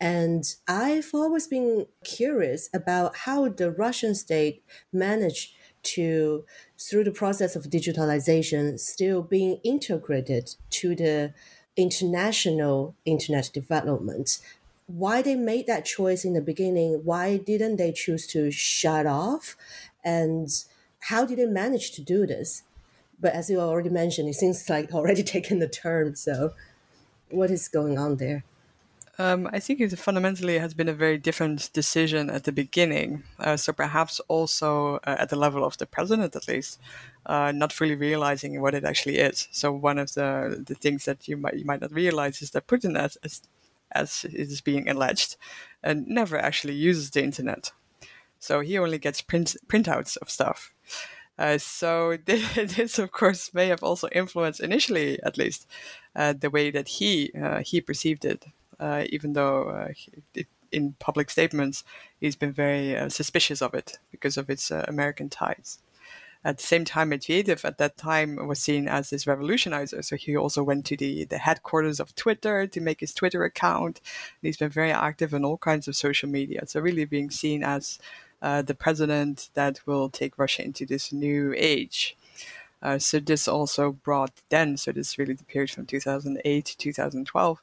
[0.00, 5.54] And I've always been curious about how the Russian state managed
[5.84, 6.44] to,
[6.78, 11.32] through the process of digitalization, still being integrated to the
[11.76, 14.38] international internet development.
[14.86, 17.02] Why they made that choice in the beginning?
[17.04, 19.56] Why didn't they choose to shut off?
[20.04, 20.48] And
[21.00, 22.62] how did they manage to do this?
[23.20, 26.16] But as you already mentioned, it seems like already taken the turn.
[26.16, 26.52] So,
[27.30, 28.44] what is going on there?
[29.16, 33.22] Um, I think it fundamentally has been a very different decision at the beginning.
[33.38, 36.80] Uh, so perhaps also uh, at the level of the president, at least,
[37.26, 39.46] uh, not fully realizing what it actually is.
[39.52, 42.66] So one of the the things that you might you might not realize is that
[42.66, 43.16] Putin, as
[43.92, 45.36] as, it is being alleged,
[45.82, 47.70] and never actually uses the internet.
[48.40, 50.74] So he only gets print printouts of stuff.
[51.38, 55.66] Uh, so this, of course, may have also influenced initially, at least,
[56.16, 58.44] uh, the way that he uh, he perceived it.
[58.78, 61.84] Uh, even though uh, in public statements
[62.18, 65.78] he's been very uh, suspicious of it because of its American ties.
[66.46, 70.04] At the same time, Medvedev at that time was seen as this revolutionizer.
[70.04, 74.00] So he also went to the, the headquarters of Twitter to make his Twitter account.
[74.04, 76.66] And he's been very active in all kinds of social media.
[76.66, 77.98] So really being seen as
[78.42, 82.14] uh, the president that will take Russia into this new age.
[82.82, 87.62] Uh, so this also brought then, so this really the period from 2008 to 2012,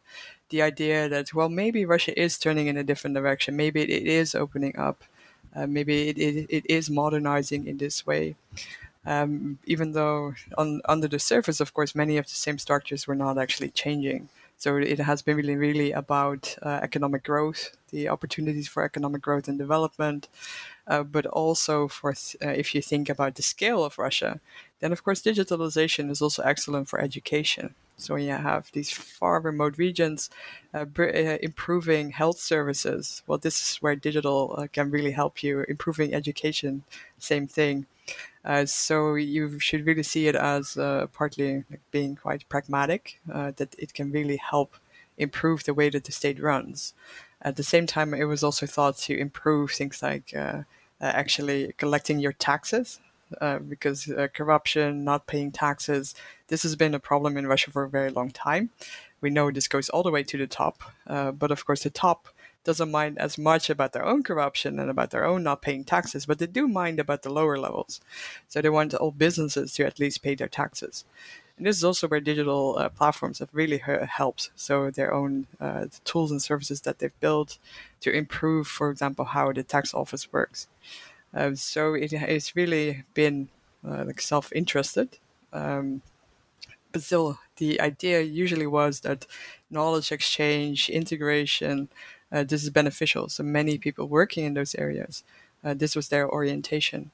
[0.50, 4.08] the idea that well maybe Russia is turning in a different direction, maybe it, it
[4.08, 5.04] is opening up,
[5.56, 8.36] uh, maybe it, it, it is modernizing in this way.
[9.06, 13.16] Um, even though on under the surface, of course, many of the same structures were
[13.16, 14.30] not actually changing.
[14.62, 19.48] So it has been really, really about uh, economic growth, the opportunities for economic growth
[19.48, 20.30] and development,
[20.88, 24.40] uh, but also for th- uh, if you think about the scale of Russia,
[24.80, 27.76] then of course digitalization is also excellent for education.
[27.98, 30.30] So when you have these far remote regions,
[30.74, 33.22] uh, uh, improving health services.
[33.28, 35.66] Well, this is where digital uh, can really help you.
[35.68, 36.84] Improving education,
[37.20, 37.86] same thing.
[38.44, 43.52] Uh, so you should really see it as uh, partly like being quite pragmatic, uh,
[43.58, 44.76] that it can really help
[45.18, 46.94] improve the way that the state runs.
[47.42, 50.34] At the same time, it was also thought to improve things like
[51.00, 53.00] actually collecting your taxes.
[53.40, 56.14] Uh, because uh, corruption, not paying taxes,
[56.48, 58.70] this has been a problem in Russia for a very long time.
[59.22, 61.90] We know this goes all the way to the top, uh, but of course, the
[61.90, 62.28] top
[62.64, 66.26] doesn't mind as much about their own corruption and about their own not paying taxes,
[66.26, 68.02] but they do mind about the lower levels.
[68.48, 71.06] So they want all businesses to at least pay their taxes.
[71.58, 74.52] And this is also where digital uh, platforms have really helped.
[74.56, 77.58] So their own uh, tools and services that they've built
[78.00, 80.68] to improve, for example, how the tax office works.
[81.34, 83.50] Um, so it, it's really been
[83.88, 85.20] uh, like self-interested.
[85.54, 86.02] Um,
[86.92, 89.26] but still, the idea usually was that
[89.70, 91.90] knowledge exchange, integration,
[92.32, 93.30] uh, this is beneficial.
[93.30, 95.24] So many people working in those areas,
[95.64, 97.12] uh, this was their orientation.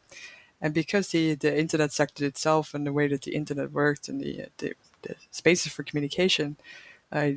[0.61, 4.19] And because the, the internet sector itself and the way that the internet worked and
[4.19, 6.57] the, the, the spaces for communication,
[7.11, 7.31] uh,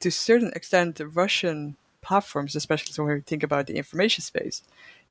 [0.00, 4.62] to a certain extent, the Russian platforms, especially when we think about the information space,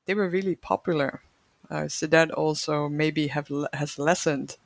[0.06, 1.20] they were really popular.
[1.70, 4.56] Uh, so that also maybe have has lessened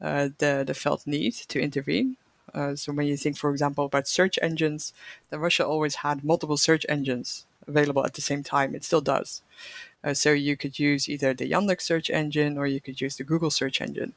[0.00, 2.16] uh, the the felt need to intervene.
[2.54, 4.92] Uh, so when you think, for example, about search engines,
[5.30, 8.74] then Russia always had multiple search engines available at the same time.
[8.74, 9.42] It still does.
[10.02, 13.24] Uh, so you could use either the Yandex search engine or you could use the
[13.24, 14.12] Google search engine.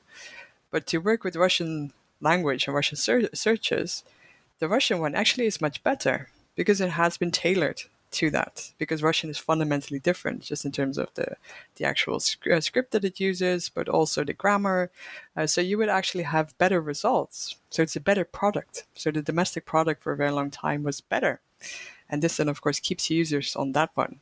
[0.70, 4.04] But to work with Russian language and Russian ser- searches,
[4.60, 8.72] the Russian one actually is much better because it has been tailored to that.
[8.78, 11.36] Because Russian is fundamentally different, just in terms of the
[11.76, 14.90] the actual sc- uh, script that it uses, but also the grammar.
[15.36, 17.56] Uh, so you would actually have better results.
[17.70, 18.86] So it's a better product.
[18.96, 21.40] So the domestic product for a very long time was better,
[22.10, 24.20] and this then of course keeps users on that one.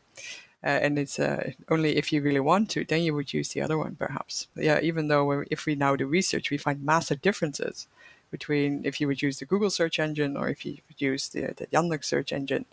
[0.63, 3.61] Uh, and it's uh, only if you really want to, then you would use the
[3.61, 4.47] other one, perhaps.
[4.55, 7.87] Yeah, even though if we now do research, we find massive differences
[8.31, 11.53] between if you would use the Google search engine or if you would use the,
[11.55, 12.65] the Yandex search engine,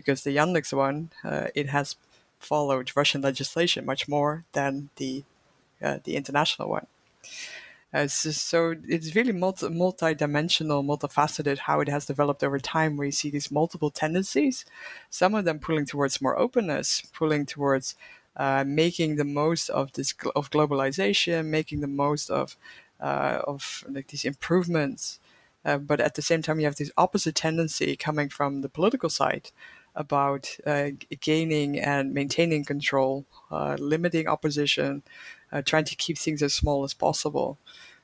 [0.00, 1.96] because the Yandex one, uh, it has
[2.38, 5.24] followed Russian legislation much more than the
[5.82, 6.86] uh, the international one.
[7.92, 12.96] Uh, so, so, it's really multi multi-dimensional, multifaceted how it has developed over time.
[12.96, 14.66] Where you see these multiple tendencies,
[15.08, 17.96] some of them pulling towards more openness, pulling towards
[18.36, 22.56] uh, making the most of this of globalization, making the most of
[23.00, 25.18] uh, of like these improvements.
[25.64, 29.10] Uh, but at the same time, you have this opposite tendency coming from the political
[29.10, 29.50] side
[29.98, 35.02] about uh, gaining and maintaining control, uh, limiting opposition,
[35.52, 37.58] uh, trying to keep things as small as possible.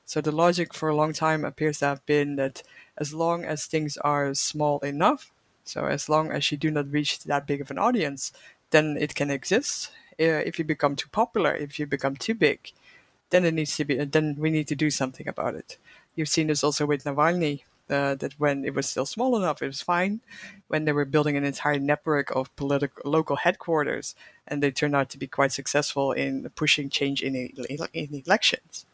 [0.05, 2.61] So the logic for a long time appears to have been that
[2.97, 5.31] as long as things are small enough,
[5.63, 8.31] so as long as you do not reach that big of an audience,
[8.69, 9.89] then it can exist.
[10.19, 12.71] If you become too popular, if you become too big,
[13.31, 13.95] then it needs to be.
[14.03, 15.77] Then we need to do something about it.
[16.15, 17.63] You've seen this also with Navalny.
[17.87, 20.19] Uh, that when it was still small enough, it was fine.
[20.69, 24.15] When they were building an entire network of political local headquarters,
[24.47, 28.87] and they turned out to be quite successful in pushing change in, in elections,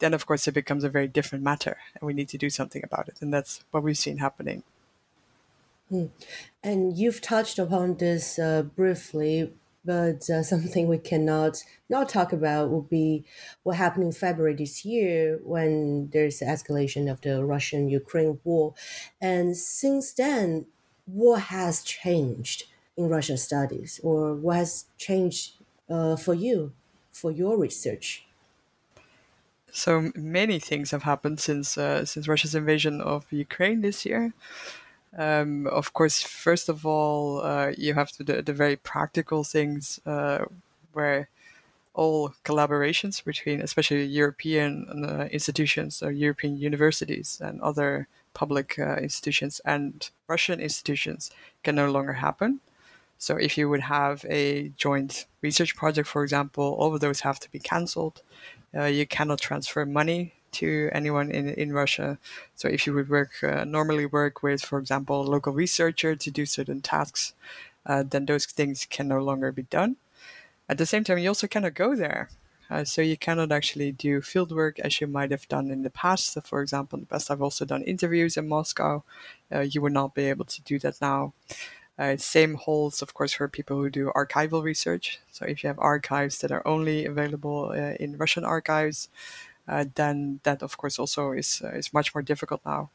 [0.00, 2.82] then of course it becomes a very different matter, and we need to do something
[2.84, 3.22] about it.
[3.22, 4.64] And that's what we've seen happening.
[5.88, 6.06] Hmm.
[6.62, 9.52] And you've touched upon this uh, briefly,
[9.84, 13.24] but uh, something we cannot not talk about will be
[13.62, 18.74] what happened in February this year when there's escalation of the Russian-Ukraine war,
[19.20, 20.66] and since then,
[21.06, 22.64] what has changed
[22.96, 25.54] in Russian studies, or what has changed
[25.88, 26.72] uh, for you
[27.10, 28.26] for your research?
[29.72, 34.32] So many things have happened since uh, since Russia's invasion of Ukraine this year.
[35.16, 40.00] Um, of course, first of all, uh, you have to do the very practical things
[40.06, 40.44] uh,
[40.92, 41.28] where
[41.94, 49.60] all collaborations between, especially European uh, institutions or European universities and other public uh, institutions
[49.64, 51.30] and Russian institutions,
[51.62, 52.60] can no longer happen.
[53.16, 57.38] So, if you would have a joint research project, for example, all of those have
[57.40, 58.22] to be cancelled.
[58.76, 62.18] Uh, you cannot transfer money to anyone in, in Russia.
[62.54, 66.30] So if you would work uh, normally work with, for example, a local researcher to
[66.30, 67.34] do certain tasks,
[67.86, 69.96] uh, then those things can no longer be done.
[70.68, 72.30] At the same time, you also cannot go there.
[72.70, 75.90] Uh, so you cannot actually do field work as you might have done in the
[75.90, 76.32] past.
[76.32, 79.04] So for example, in the past, I've also done interviews in Moscow.
[79.54, 81.34] Uh, you would not be able to do that now.
[81.96, 85.20] Uh, same holds, of course, for people who do archival research.
[85.30, 89.08] So if you have archives that are only available uh, in Russian archives,
[89.94, 92.90] then that of course also is uh, is much more difficult now.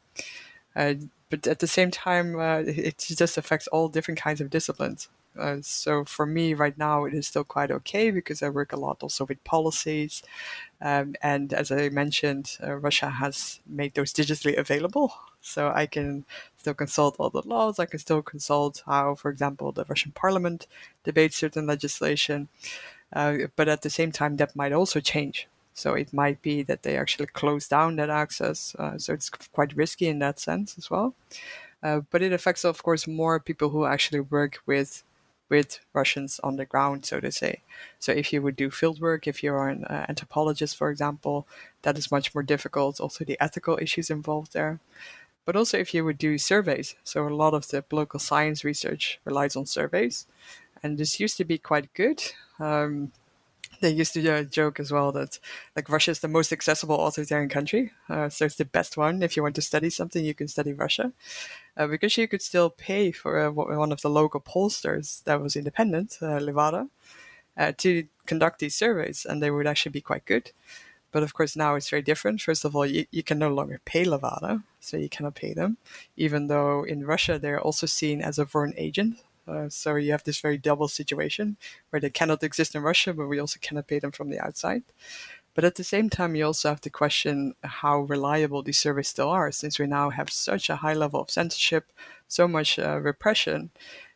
[0.76, 0.94] Uh,
[1.30, 5.08] but at the same time, it just affects all different kinds of disciplines.
[5.38, 8.76] Uh, so for me right now it is still quite okay because I work a
[8.76, 10.22] lot also with policies.
[10.80, 15.14] Um, and as I mentioned uh, Russia has made those digitally available.
[15.40, 16.24] So I can
[16.58, 17.78] still consult all the laws.
[17.78, 20.66] I can still consult how for example the Russian parliament
[21.04, 22.48] debates certain legislation.
[23.12, 25.48] Uh, but at the same time that might also change
[25.80, 28.74] so it might be that they actually close down that access.
[28.78, 31.14] Uh, so it's quite risky in that sense as well.
[31.82, 35.02] Uh, but it affects, of course, more people who actually work with
[35.48, 37.60] with Russians on the ground, so to say.
[37.98, 41.44] So if you would do field work, if you're an uh, anthropologist, for example,
[41.82, 43.00] that is much more difficult.
[43.00, 44.78] Also, the ethical issues involved there.
[45.44, 49.18] But also, if you would do surveys, so a lot of the political science research
[49.24, 50.26] relies on surveys,
[50.82, 52.22] and this used to be quite good.
[52.60, 53.10] Um,
[53.82, 55.38] they used to joke as well that
[55.74, 57.92] like Russia is the most accessible authoritarian country.
[58.08, 59.22] Uh, so it's the best one.
[59.22, 61.12] If you want to study something, you can study Russia.
[61.76, 65.56] Uh, because you could still pay for uh, one of the local pollsters that was
[65.56, 66.88] independent, uh, Levada,
[67.56, 70.52] uh, to conduct these surveys, and they would actually be quite good.
[71.12, 72.40] But of course, now it's very different.
[72.40, 75.78] First of all, you, you can no longer pay Levada, so you cannot pay them,
[76.16, 79.18] even though in Russia they're also seen as a foreign agent
[79.50, 81.56] Uh, so you have this very double situation
[81.90, 84.82] where they cannot exist in Russia, but we also cannot pay them from the outside.
[85.54, 89.28] But at the same time, you also have to question how reliable these surveys still
[89.28, 91.92] are, since we now have such a high level of censorship,
[92.28, 93.70] so much uh, repression,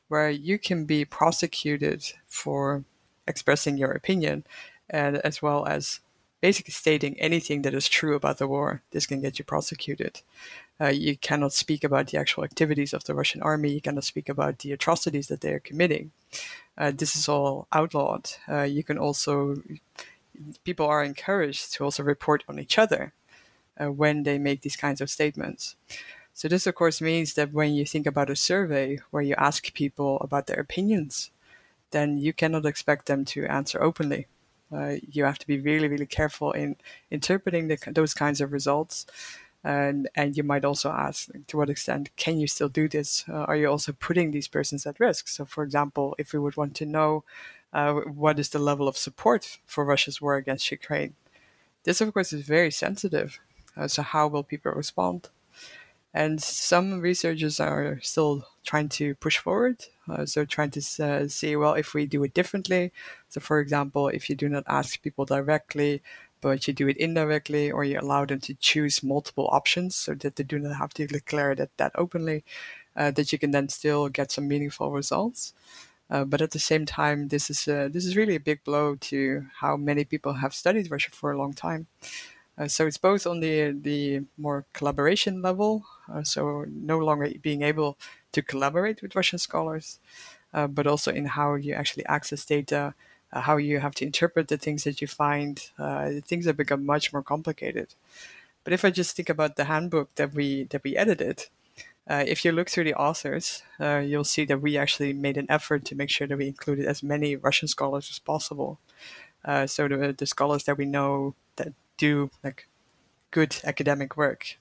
[0.09, 2.85] where you can be prosecuted for
[3.27, 4.45] expressing your opinion,
[4.89, 6.01] and as well as
[6.41, 8.83] basically stating anything that is true about the war.
[8.91, 10.21] This can get you prosecuted.
[10.81, 13.73] Uh, you cannot speak about the actual activities of the Russian army.
[13.73, 16.11] You cannot speak about the atrocities that they are committing.
[16.77, 18.31] Uh, this is all outlawed.
[18.49, 19.63] Uh, you can also,
[20.65, 23.13] people are encouraged to also report on each other
[23.79, 25.77] uh, when they make these kinds of statements.
[26.33, 29.73] So, this of course means that when you think about a survey where you ask
[29.73, 31.31] people about their opinions,
[31.93, 34.27] then you cannot expect them to answer openly.
[34.75, 36.75] Uh, you have to be really, really careful in
[37.09, 39.07] interpreting the, those kinds of results
[39.65, 43.25] and and you might also ask to what extent can you still do this?
[43.29, 45.27] Uh, are you also putting these persons at risk?
[45.27, 47.25] So for example if we would want to know
[47.73, 51.15] uh, what is the level of support for russia's war against ukraine?
[51.85, 53.41] This of course is very sensitive.
[53.77, 55.31] Uh, so how will people respond?
[56.13, 59.85] And some researchers are still trying to push forward.
[60.09, 62.93] Uh, so trying to uh, see well if we do it differently.
[63.31, 66.03] So for example if you do not ask people directly
[66.45, 70.37] but you do it indirectly or you allow them to choose multiple options so that
[70.37, 72.45] they do not have to declare that, that openly,
[72.95, 75.55] uh, that you can then still get some meaningful results.
[76.11, 78.95] Uh, but at the same time, this is a, this is really a big blow
[78.95, 81.87] to how many people have studied Russia for a long time.
[82.59, 87.63] Uh, so it's both on the the more collaboration level, uh, so no longer being
[87.63, 87.97] able
[88.33, 89.99] to collaborate with Russian scholars,
[90.53, 92.95] uh, but also in how you actually access data,
[93.35, 95.71] uh, how you have to interpret the things that you find.
[95.79, 97.95] Uh, things have become much more complicated.
[98.63, 101.49] But if I just think about the handbook that we that we edited,
[102.09, 105.47] uh, if you look through the authors, uh, you'll see that we actually made an
[105.51, 108.79] effort to make sure that we included as many Russian scholars as possible.
[109.45, 112.69] Uh, so the, the scholars that we know that do like
[113.31, 114.57] good academic work.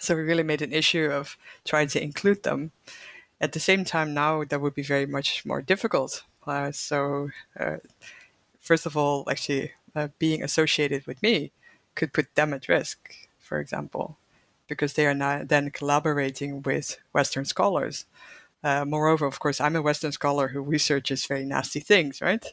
[0.00, 2.72] So we really made an issue of trying to include them.
[3.40, 6.24] At the same time, now that would be very much more difficult
[6.72, 7.76] so, uh,
[8.60, 11.52] first of all, actually, uh, being associated with me
[11.94, 14.18] could put them at risk, for example,
[14.68, 18.06] because they are not then collaborating with Western scholars.
[18.64, 22.44] Uh, moreover, of course, I'm a Western scholar who researches very nasty things, right?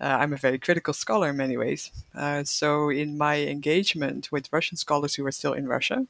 [0.00, 1.90] Uh, I'm a very critical scholar in many ways.
[2.14, 6.06] Uh, so, in my engagement with Russian scholars who are still in Russia,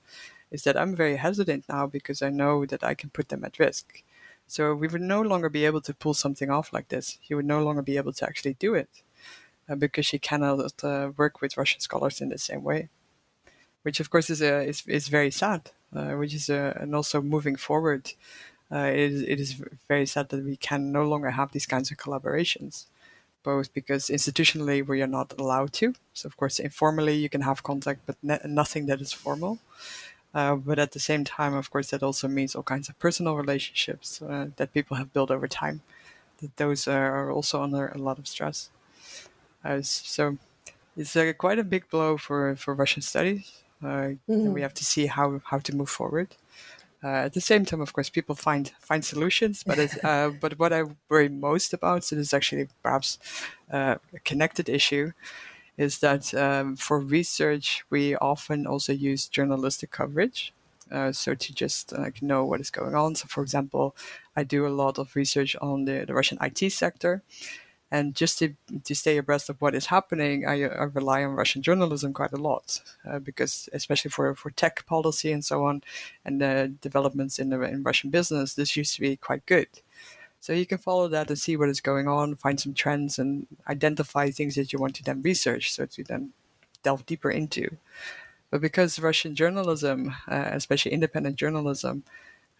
[0.50, 3.58] is that I'm very hesitant now because I know that I can put them at
[3.58, 4.02] risk.
[4.46, 7.18] So we would no longer be able to pull something off like this.
[7.20, 8.88] He would no longer be able to actually do it
[9.68, 12.88] uh, because he cannot uh, work with Russian scholars in the same way,
[13.82, 15.70] which of course is a, is, is very sad.
[15.94, 18.12] Uh, which is a, and also moving forward,
[18.72, 21.90] uh, it is, it is very sad that we can no longer have these kinds
[21.90, 22.86] of collaborations.
[23.44, 25.94] Both because institutionally we are not allowed to.
[26.14, 29.60] So of course informally you can have contact, but ne- nothing that is formal.
[30.34, 33.36] Uh, but at the same time, of course, that also means all kinds of personal
[33.36, 35.80] relationships uh, that people have built over time.
[36.40, 38.70] That those are also under a lot of stress.
[39.64, 40.36] Uh, so
[40.96, 43.62] it's uh, quite a big blow for, for Russian studies.
[43.82, 44.52] Uh, mm-hmm.
[44.52, 46.34] we have to see how, how to move forward.
[47.02, 49.62] Uh, at the same time, of course, people find find solutions.
[49.62, 49.78] But
[50.40, 53.18] but what I worry most about, so this is actually perhaps
[53.70, 55.12] a connected issue,
[55.76, 60.52] is that um, for research, we often also use journalistic coverage.
[60.92, 63.14] Uh, so to just like know what is going on.
[63.14, 63.96] So, for example,
[64.36, 67.22] I do a lot of research on the, the Russian IT sector,
[67.94, 71.62] and just to, to stay abreast of what is happening, I, I rely on Russian
[71.62, 75.82] journalism quite a lot uh, because, especially for, for tech policy and so on,
[76.24, 79.68] and the developments in the in Russian business, this used to be quite good.
[80.44, 83.46] So you can follow that and see what is going on, find some trends, and
[83.66, 86.34] identify things that you want to then research, so to then
[86.82, 87.78] delve deeper into.
[88.50, 92.04] But because Russian journalism, uh, especially independent journalism,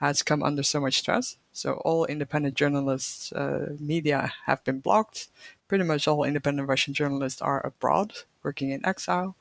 [0.01, 5.29] has come under so much stress, so all independent journalists, uh, media have been blocked.
[5.69, 9.37] Pretty much all independent Russian journalists are abroad, working in exile.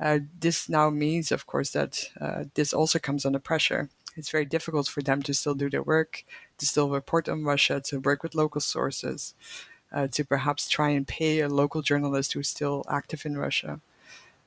[0.00, 4.44] Uh, this now means, of course, that uh, this also comes under pressure it's very
[4.44, 6.24] difficult for them to still do their work,
[6.58, 9.34] to still report on Russia, to work with local sources,
[9.92, 13.80] uh, to perhaps try and pay a local journalist who's still active in Russia.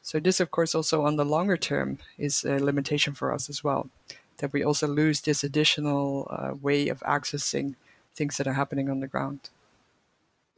[0.02, 3.64] So, this, of course, also on the longer term is a limitation for us as
[3.64, 3.90] well,
[4.38, 7.76] that we also lose this additional uh, way of accessing
[8.16, 9.50] things that are happening on the ground.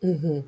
[0.03, 0.39] Mm-hmm.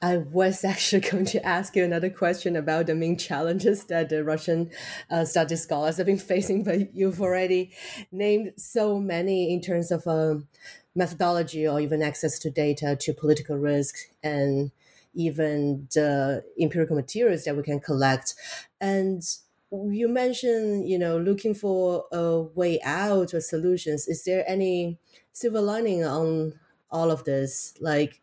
[0.00, 4.24] I was actually going to ask you another question about the main challenges that the
[4.24, 4.70] Russian
[5.10, 7.72] uh, studies scholars have been facing, but you've already
[8.12, 10.48] named so many in terms of um,
[10.94, 14.70] methodology or even access to data to political risk and
[15.14, 18.34] even the empirical materials that we can collect.
[18.80, 19.22] And
[19.70, 24.06] you mentioned, you know, looking for a way out or solutions.
[24.06, 24.98] Is there any
[25.32, 26.54] silver lining on
[26.90, 27.74] all of this?
[27.80, 28.20] Like,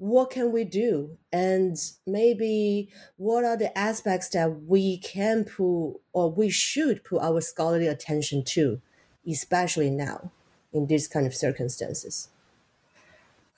[0.00, 1.18] what can we do?
[1.30, 1.76] And
[2.06, 2.88] maybe
[3.18, 8.42] what are the aspects that we can put or we should put our scholarly attention
[8.44, 8.80] to,
[9.28, 10.32] especially now
[10.72, 12.28] in these kind of circumstances?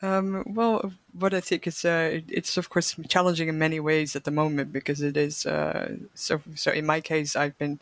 [0.03, 4.25] Um, well, what I think is uh, it's of course challenging in many ways at
[4.25, 6.41] the moment because it is uh, so.
[6.57, 7.79] So in my case, I've been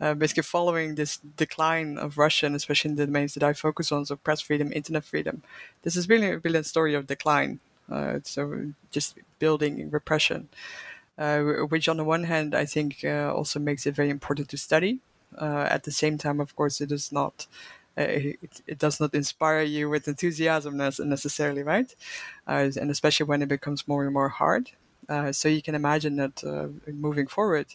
[0.00, 3.90] uh, basically following this decline of Russia, and especially in the domains that I focus
[3.90, 5.42] on, so press freedom, internet freedom.
[5.82, 7.58] This is really, really a story of decline.
[7.90, 10.48] Uh, so just building repression,
[11.18, 14.56] uh, which on the one hand I think uh, also makes it very important to
[14.56, 15.00] study.
[15.38, 17.46] at the same time, of course, it is not
[17.96, 21.94] it, it, does not inspire you with enthusiasm necessarily, right?
[22.46, 24.70] And especially when it becomes more and more hard.
[25.32, 26.42] So you can imagine that
[26.86, 27.66] moving forward,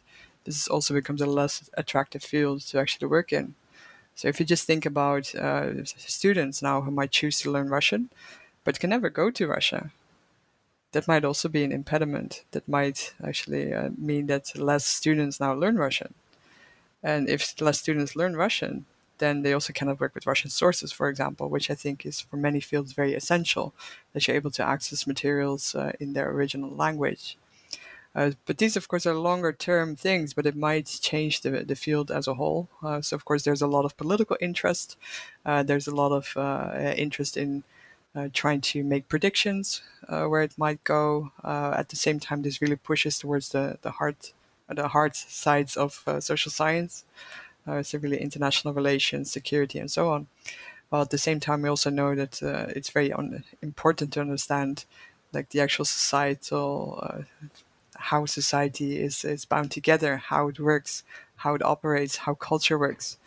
[0.46, 3.56] this also becomes a less attractive field to actually work in.
[4.16, 8.10] So if you just think about uh, students now who might choose to learn Russian,
[8.64, 9.92] but can never go to Russia,
[10.92, 12.44] that might also be an impediment.
[12.52, 16.14] That might actually uh, mean that less students now learn Russian.
[17.04, 18.86] And if less students learn Russian,
[19.20, 22.38] then they also cannot work with Russian sources, for example, which I think is for
[22.38, 23.74] many fields very essential
[24.14, 27.38] that you're able to access materials uh, in their original language.
[28.16, 31.76] Uh, but these, of course, are longer term things, but it might change the, the
[31.76, 32.68] field as a whole.
[32.82, 34.98] Uh, so, of course, there's a lot of political interest.
[35.46, 37.64] Uh, there's a lot of uh, interest in
[38.34, 41.32] trying to make predictions where it might go.
[41.44, 44.16] at the same time, this really pushes towards the, the hard,
[44.68, 47.06] the hard sides of social science
[47.68, 50.28] uh, so really international relations, security, and so on.
[50.90, 54.22] While at the same time, we also know that uh, it's very un- important to
[54.22, 54.86] understand
[55.34, 57.22] like the actual societal uh,
[57.96, 61.04] how society is, is bound together, how it works,
[61.38, 63.18] how it operates, how culture works.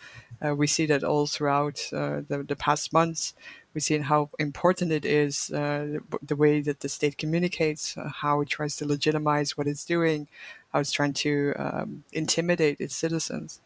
[0.45, 3.35] Uh, we see that all throughout uh, the, the past months.
[3.75, 8.43] We see how important it is uh, the, way that the state communicates, uh, how
[8.43, 10.29] it tries to legitimize what it's doing,
[10.73, 13.61] how it's trying to um, intimidate its citizens.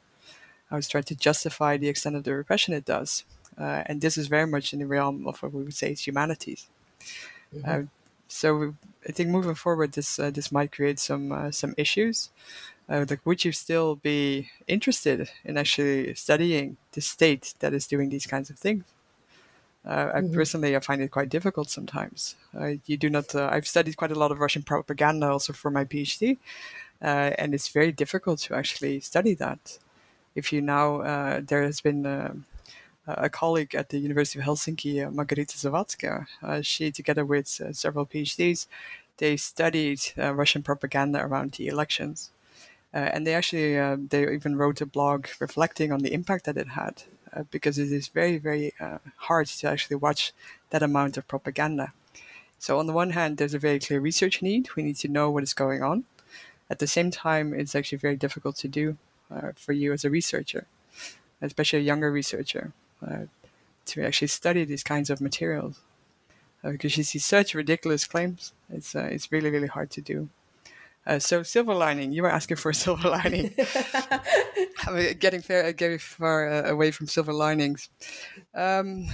[0.70, 3.24] how it's trying to justify the extent of the repression it does.
[3.58, 6.06] Uh, and this is very much in the realm of what we would say is
[6.06, 6.68] humanities.
[7.54, 7.70] Mm-hmm.
[7.70, 7.86] Uh,
[8.28, 8.74] so
[9.08, 12.30] I think moving forward, this uh, this might create some uh, some issues.
[12.88, 18.10] Uh, like, would you still be interested in actually studying the state that is doing
[18.10, 18.84] these kinds of things?
[19.86, 20.34] Uh, mm-hmm.
[20.34, 22.34] personally, I find it quite difficult sometimes.
[22.86, 23.34] you do not.
[23.34, 26.38] I've studied quite a lot of Russian propaganda also for my PhD,
[27.00, 29.78] and it's very difficult to actually study that
[30.34, 32.34] if you now, uh, there has been uh,
[33.06, 36.26] a colleague at the University of Helsinki, uh, Margarita Zavadskaya,
[36.62, 38.66] she, together with several PhDs,
[39.18, 42.30] they studied Russian propaganda around the elections.
[42.94, 46.56] Uh, and they actually uh, they even wrote a blog reflecting on the impact that
[46.56, 47.15] it had uh,
[47.50, 48.72] because it is very very
[49.16, 50.32] hard to actually watch
[50.70, 51.92] that amount of propaganda
[52.58, 55.30] so on the one hand there's a very clear research need we need to know
[55.30, 56.04] what is going on
[56.70, 58.96] at the same time it's actually very difficult to do
[59.30, 60.66] uh, for you as a researcher,
[61.42, 62.72] especially a younger researcher,
[63.06, 63.24] uh,
[63.86, 65.80] to actually study these kinds of materials.
[66.64, 70.28] Uh, because you see such ridiculous claims, it's uh, it's really really hard to do.
[71.06, 73.54] Uh, so silver lining, you were asking for a silver lining.
[74.88, 77.88] I'm getting fair, getting far uh, away from silver linings.
[78.54, 79.06] Um,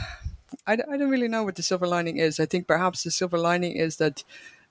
[0.67, 2.39] I, I don't really know what the silver lining is.
[2.39, 4.25] I think perhaps the silver lining is that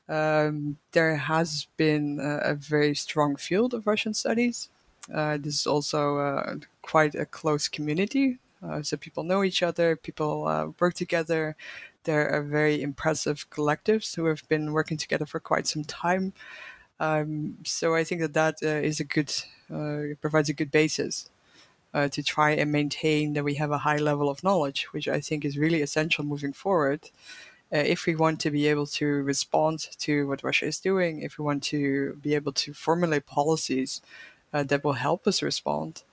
[0.08, 4.70] um, there has been a, a, very strong field of Russian studies
[5.14, 8.38] uh, this is also uh, quite a close community.
[8.64, 10.43] Uh, so people know each other, people
[10.80, 11.56] work together.
[12.04, 16.34] There are very impressive collectives who have been working together for quite some time.
[17.02, 19.34] Um, so I think that that is a good
[20.22, 21.30] provides a good basis
[21.93, 25.20] uh, to try and maintain that we have a high level of knowledge, which I
[25.22, 27.10] think is really essential moving forward.
[27.74, 31.38] Uh, if we want to be able to respond to what Russia is doing, if
[31.38, 34.02] we want to be able to formulate policies
[34.54, 36.04] uh, that will help us respond,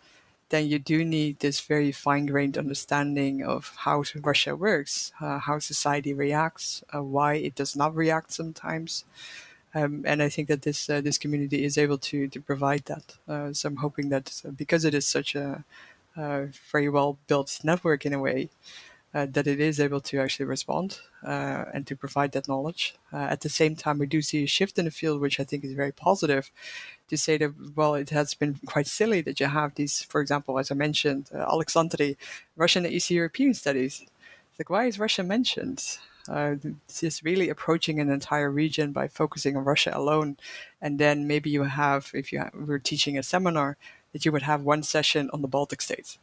[0.51, 6.15] then you do need this very fine-grained understanding of how Russia works, uh, how society
[6.15, 9.05] reacts, uh, why it does not react sometimes.
[9.75, 13.17] Um, and I think that this uh, this community is able to to provide that.
[13.29, 15.65] Uh, so I'm hoping that uh, because it is such a
[16.73, 18.51] very well built network in a way,
[19.15, 22.95] uh, that it is able to actually respond uh, and to provide that knowledge.
[23.13, 25.45] Uh, at the same time, we do see a shift in the field, which I
[25.45, 26.51] think is very positive.
[27.09, 30.59] To say that, well, it has been quite silly that you have these, for example,
[30.59, 32.17] as I mentioned, Aleksanteri,
[32.55, 34.03] Russian East European studies.
[34.03, 35.99] It's like why is Russia mentioned?
[36.29, 36.57] Uh,
[37.01, 40.37] just really approaching an entire region by focusing on Russia alone,
[40.81, 43.77] and then maybe you have, if you were teaching a seminar,
[44.13, 46.19] that you would have one session on the Baltic states,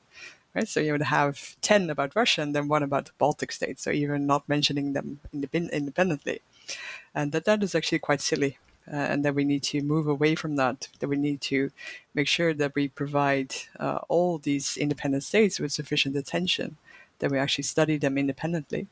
[0.54, 0.68] right?
[0.68, 3.84] So you would have ten about Russia and then one about the Baltic states.
[3.84, 6.42] So even not mentioning them independently,
[7.14, 8.58] and that that is actually quite silly.
[8.88, 10.90] Uh, and that we need to move away from that.
[11.00, 11.72] That we need to
[12.14, 16.78] make sure that we provide uh, all these independent states with sufficient attention,
[17.18, 18.86] that we actually study them independently,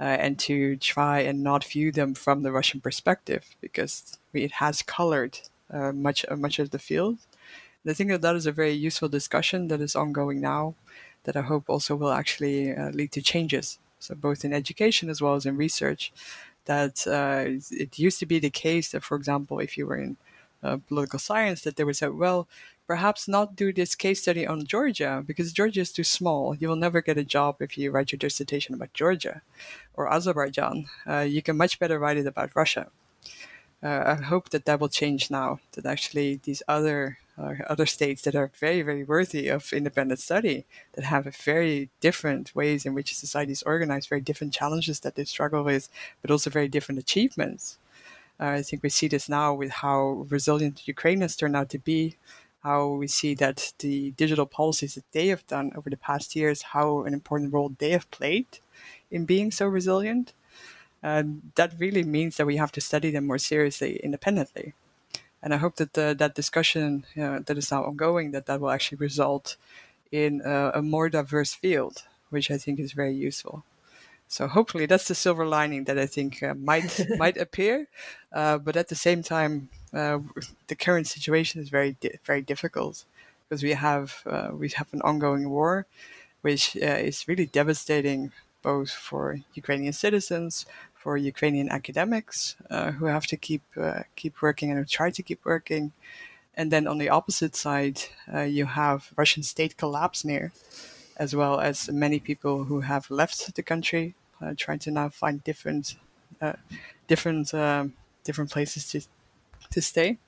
[0.00, 4.82] uh, and to try and not view them from the Russian perspective because it has
[4.82, 5.38] colored
[5.70, 7.18] uh, much uh, much of the field.
[7.82, 10.74] And I think that that is a very useful discussion that is ongoing now,
[11.24, 13.78] that I hope also will actually uh, lead to changes.
[13.98, 16.12] So both in education as well as in research,
[16.66, 20.16] that uh, it used to be the case that, for example, if you were in
[20.88, 22.48] political science, that they would say, well,
[22.86, 26.54] perhaps not do this case study on Georgia because Georgia is too small.
[26.54, 29.42] You will never get a job if you write your dissertation about Georgia
[29.94, 30.86] or Azerbaijan.
[31.06, 32.88] Uh, you can much better write it about Russia.
[33.82, 35.60] Uh, I hope that that will change now.
[35.72, 40.64] That actually these other uh, other states that are very very worthy of independent study,
[40.94, 45.24] that have very different ways in which society is organized, very different challenges that they
[45.24, 45.88] struggle with,
[46.22, 47.78] but also very different achievements.
[48.40, 51.78] Uh, I think we see this now with how resilient Ukraine has turned out to
[51.78, 52.16] be,
[52.66, 56.70] how we see that the digital policies that they have done over the past years,
[56.74, 58.50] how an important role they have played
[59.08, 60.32] in being so resilient.
[61.00, 64.74] And that really means that we have to study them more seriously independently.
[65.40, 68.98] And I hope that the, that discussion that is now ongoing, that that will actually
[68.98, 69.56] result
[70.10, 73.62] in a, a more diverse field, which I think is very useful.
[74.26, 76.90] So hopefully that's the silver lining that I think uh, might
[77.22, 77.86] might appear,
[78.32, 80.18] uh, but at the same time, uh,
[80.68, 83.04] the current situation is very di- very difficult
[83.42, 85.86] because we have uh, we have an ongoing war,
[86.42, 88.32] which uh, is really devastating
[88.62, 89.24] both for
[89.54, 93.62] Ukrainian citizens, for Ukrainian academics uh, who have to keep
[94.20, 95.84] keep working and who try to keep working,
[96.58, 97.98] and then on the opposite side,
[98.58, 100.52] you have Russian state collapse near
[101.16, 105.42] as well as many people who have left the country, uh, trying to now find
[105.44, 105.96] different,
[106.40, 106.52] uh,
[107.08, 107.94] different, um,
[108.24, 109.00] different places to
[109.76, 110.18] to stay,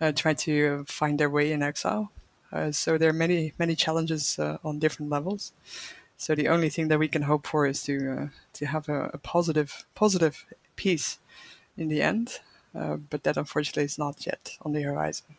[0.00, 2.10] uh, try to find their way in exile.
[2.52, 5.52] Uh, so there are many many challenges uh, on different levels.
[6.16, 8.26] So the only thing that we can hope for is to uh,
[8.58, 10.34] to have a, a, positive positive
[10.76, 11.18] peace
[11.76, 12.40] in the end,
[13.10, 15.36] but that unfortunately is not yet on the horizon.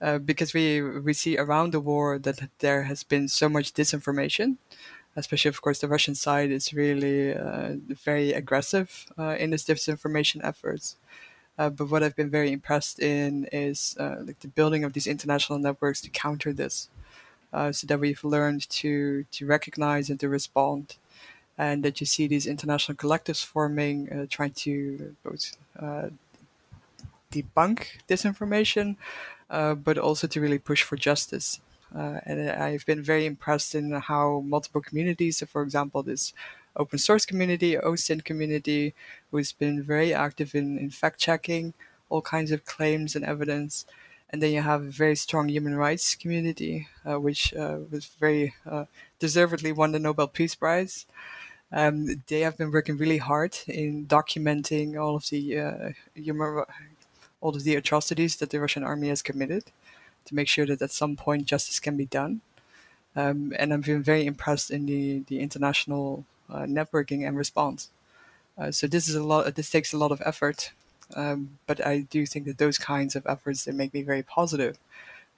[0.00, 4.56] Uh, because we we see around the war that there has been so much disinformation,
[5.16, 7.74] especially of course the Russian side is really uh,
[8.04, 10.96] very aggressive uh, in its disinformation efforts.
[11.58, 15.06] Uh, but what I've been very impressed in is uh, like the building of these
[15.06, 16.88] international networks to counter this,
[17.52, 20.96] so that we've learned to to recognize and to respond,
[21.56, 25.56] and that you see these international collectives forming, trying to both
[27.32, 28.96] debunk disinformation,
[29.50, 31.60] uh, but also to really push for justice.
[31.94, 36.34] Uh, and I've been very impressed in how multiple communities, so for example, this
[36.78, 38.94] open source community, OSINT community,
[39.30, 41.74] who's been very active in, in fact checking
[42.08, 43.84] all kinds of claims and evidence.
[44.30, 48.54] And then you have a very strong human rights community, uh, which uh, was very
[48.66, 48.84] uh,
[49.18, 51.06] deservedly won the Nobel Peace Prize.
[51.72, 56.64] Um, they have been working really hard in documenting all of the uh, human
[57.40, 59.64] all of the atrocities that the Russian army has committed
[60.24, 62.40] to make sure that at some point justice can be done.
[63.14, 67.90] Um, and I've been very impressed in the, the international networking and response.
[68.58, 69.54] Uh, so this is a lot.
[69.54, 70.72] This takes a lot of effort,
[71.14, 74.78] um, but I do think that those kinds of efforts they make me very positive.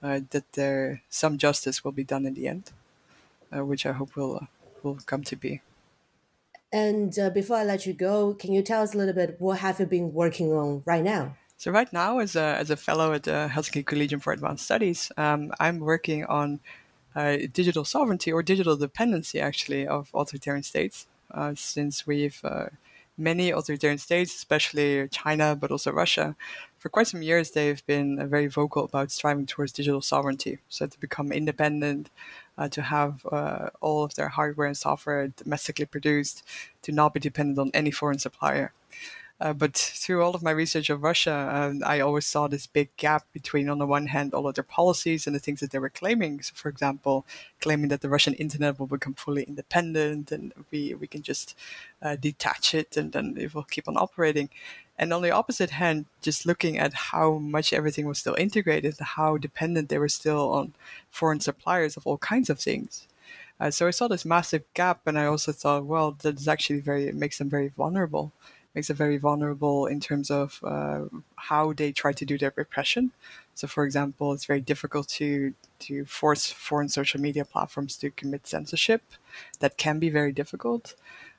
[0.02, 2.72] Uh, that there some justice will be done in the end,
[3.54, 4.46] uh, which I hope will uh,
[4.82, 5.60] will come to be.
[6.72, 9.58] And uh, before I let you go, can you tell us a little bit what
[9.58, 11.36] have you been working on right now?
[11.58, 15.12] So right now, as a, as a fellow at the Helsinki Collegium for Advanced Studies,
[15.18, 16.60] um, I'm working on
[17.14, 21.06] uh, digital sovereignty or digital dependency, actually, of authoritarian states.
[21.30, 22.66] Uh, since we've uh,
[23.16, 26.34] many authoritarian states, especially China, but also Russia,
[26.78, 30.98] for quite some years they've been very vocal about striving towards digital sovereignty, so to
[30.98, 32.10] become independent,
[32.58, 36.42] uh, to have uh, all of their hardware and software domestically produced,
[36.82, 38.72] to not be dependent on any foreign supplier.
[39.40, 42.94] Uh, but through all of my research of Russia, um, I always saw this big
[42.98, 45.78] gap between, on the one hand, all of their policies and the things that they
[45.78, 46.42] were claiming.
[46.42, 47.24] So, for example,
[47.58, 51.56] claiming that the Russian internet will become fully independent and we, we can just
[52.02, 54.50] uh, detach it and then it will keep on operating.
[54.98, 59.38] And on the opposite hand, just looking at how much everything was still integrated, how
[59.38, 60.74] dependent they were still on
[61.10, 63.06] foreign suppliers of all kinds of things.
[63.58, 66.80] Uh, so I saw this massive gap, and I also thought, well, that is actually
[66.80, 68.32] very it makes them very vulnerable.
[68.74, 71.06] Makes it very vulnerable in terms of uh,
[71.36, 73.10] how they try to do their repression.
[73.54, 78.46] So, for example, it's very difficult to to force foreign social media platforms to commit
[78.46, 79.02] censorship.
[79.60, 80.94] That can be very difficult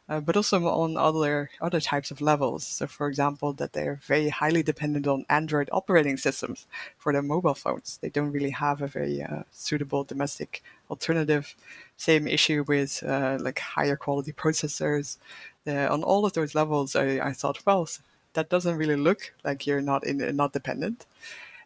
[0.10, 2.66] uh, but also on other other types of levels.
[2.68, 6.68] So, for example, that they're very highly dependent on Android operating systems
[6.98, 7.98] for their mobile phones.
[8.02, 11.56] They don't really have a very uh, suitable domestic alternative.
[11.96, 15.18] Same issue with uh, like higher quality processors.
[15.68, 17.88] On all of those levels, I, I thought, well,
[18.34, 21.06] that doesn't really look like you're not in not dependent.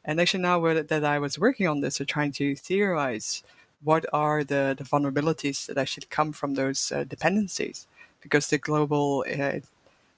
[0.03, 3.43] And actually, now that I was working on this, or trying to theorize
[3.83, 7.87] what are the, the vulnerabilities that actually come from those uh, dependencies
[8.21, 9.59] because the global uh,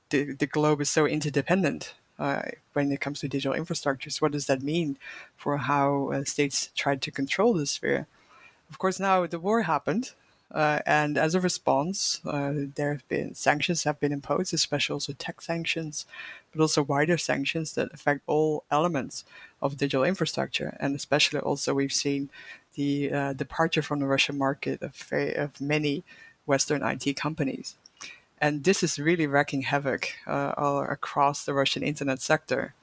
[0.09, 4.21] the, the globe is so interdependent uh, when it comes to digital infrastructures.
[4.21, 4.97] What does that mean
[5.35, 8.07] for how uh, states tried to control the sphere?
[8.69, 10.13] Of course, now the war happened,
[10.51, 15.13] uh, and as a response, uh, there have been sanctions have been imposed, especially also
[15.13, 16.05] tech sanctions,
[16.51, 19.25] but also wider sanctions that affect all elements
[19.61, 22.29] of digital infrastructure, and especially also we've seen
[22.75, 26.03] the uh, departure from the Russian market of, of many
[26.45, 27.75] Western IT companies.
[28.39, 30.53] And this is really wreaking havoc uh,
[30.89, 32.73] across the Russian internet sector.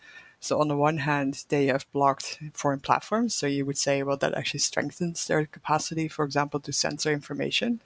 [0.44, 3.34] So, on the one hand, they have blocked foreign platforms.
[3.34, 7.80] So, you would say, well, that actually strengthens their capacity, for example, to censor information.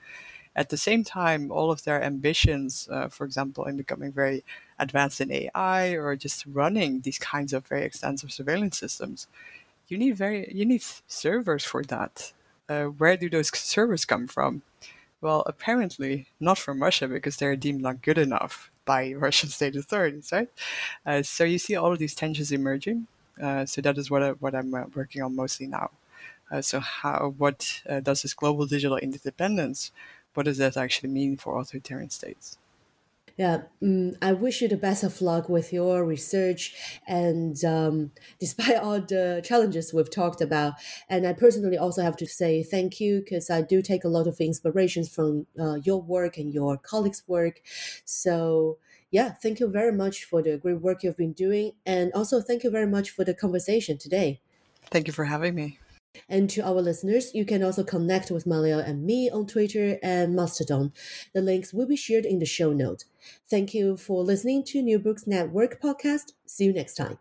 [0.55, 4.43] At the same time, all of their ambitions, uh, for example, in becoming very
[4.79, 9.27] advanced in AI or just running these kinds of very extensive surveillance systems,
[9.87, 12.33] you need very you need servers for that.
[12.69, 14.63] Uh, where do those servers come from?
[15.21, 20.29] Well, apparently not from Russia because they're deemed not good enough by Russian state authorities,
[20.31, 20.49] right?
[21.05, 23.07] Uh, so you see all of these tensions emerging.
[23.41, 25.91] Uh, so that is what I, what I'm uh, working on mostly now.
[26.51, 29.91] Uh, so how what uh, does this global digital interdependence?
[30.35, 32.57] What does that actually mean for authoritarian states?
[33.39, 36.75] Yeah, um, I wish you the best of luck with your research,
[37.07, 40.73] and um, despite all the challenges we've talked about,
[41.07, 44.27] and I personally also have to say thank you because I do take a lot
[44.27, 47.61] of inspirations from uh, your work and your colleagues' work.
[48.03, 48.77] So
[49.09, 52.65] yeah, thank you very much for the great work you've been doing, and also thank
[52.65, 54.41] you very much for the conversation today.
[54.91, 55.79] Thank you for having me.
[56.27, 60.35] And to our listeners, you can also connect with Malia and me on Twitter and
[60.35, 60.91] Mastodon.
[61.33, 63.05] The links will be shared in the show note.
[63.49, 66.33] Thank you for listening to New Books Network podcast.
[66.45, 67.19] See you next time.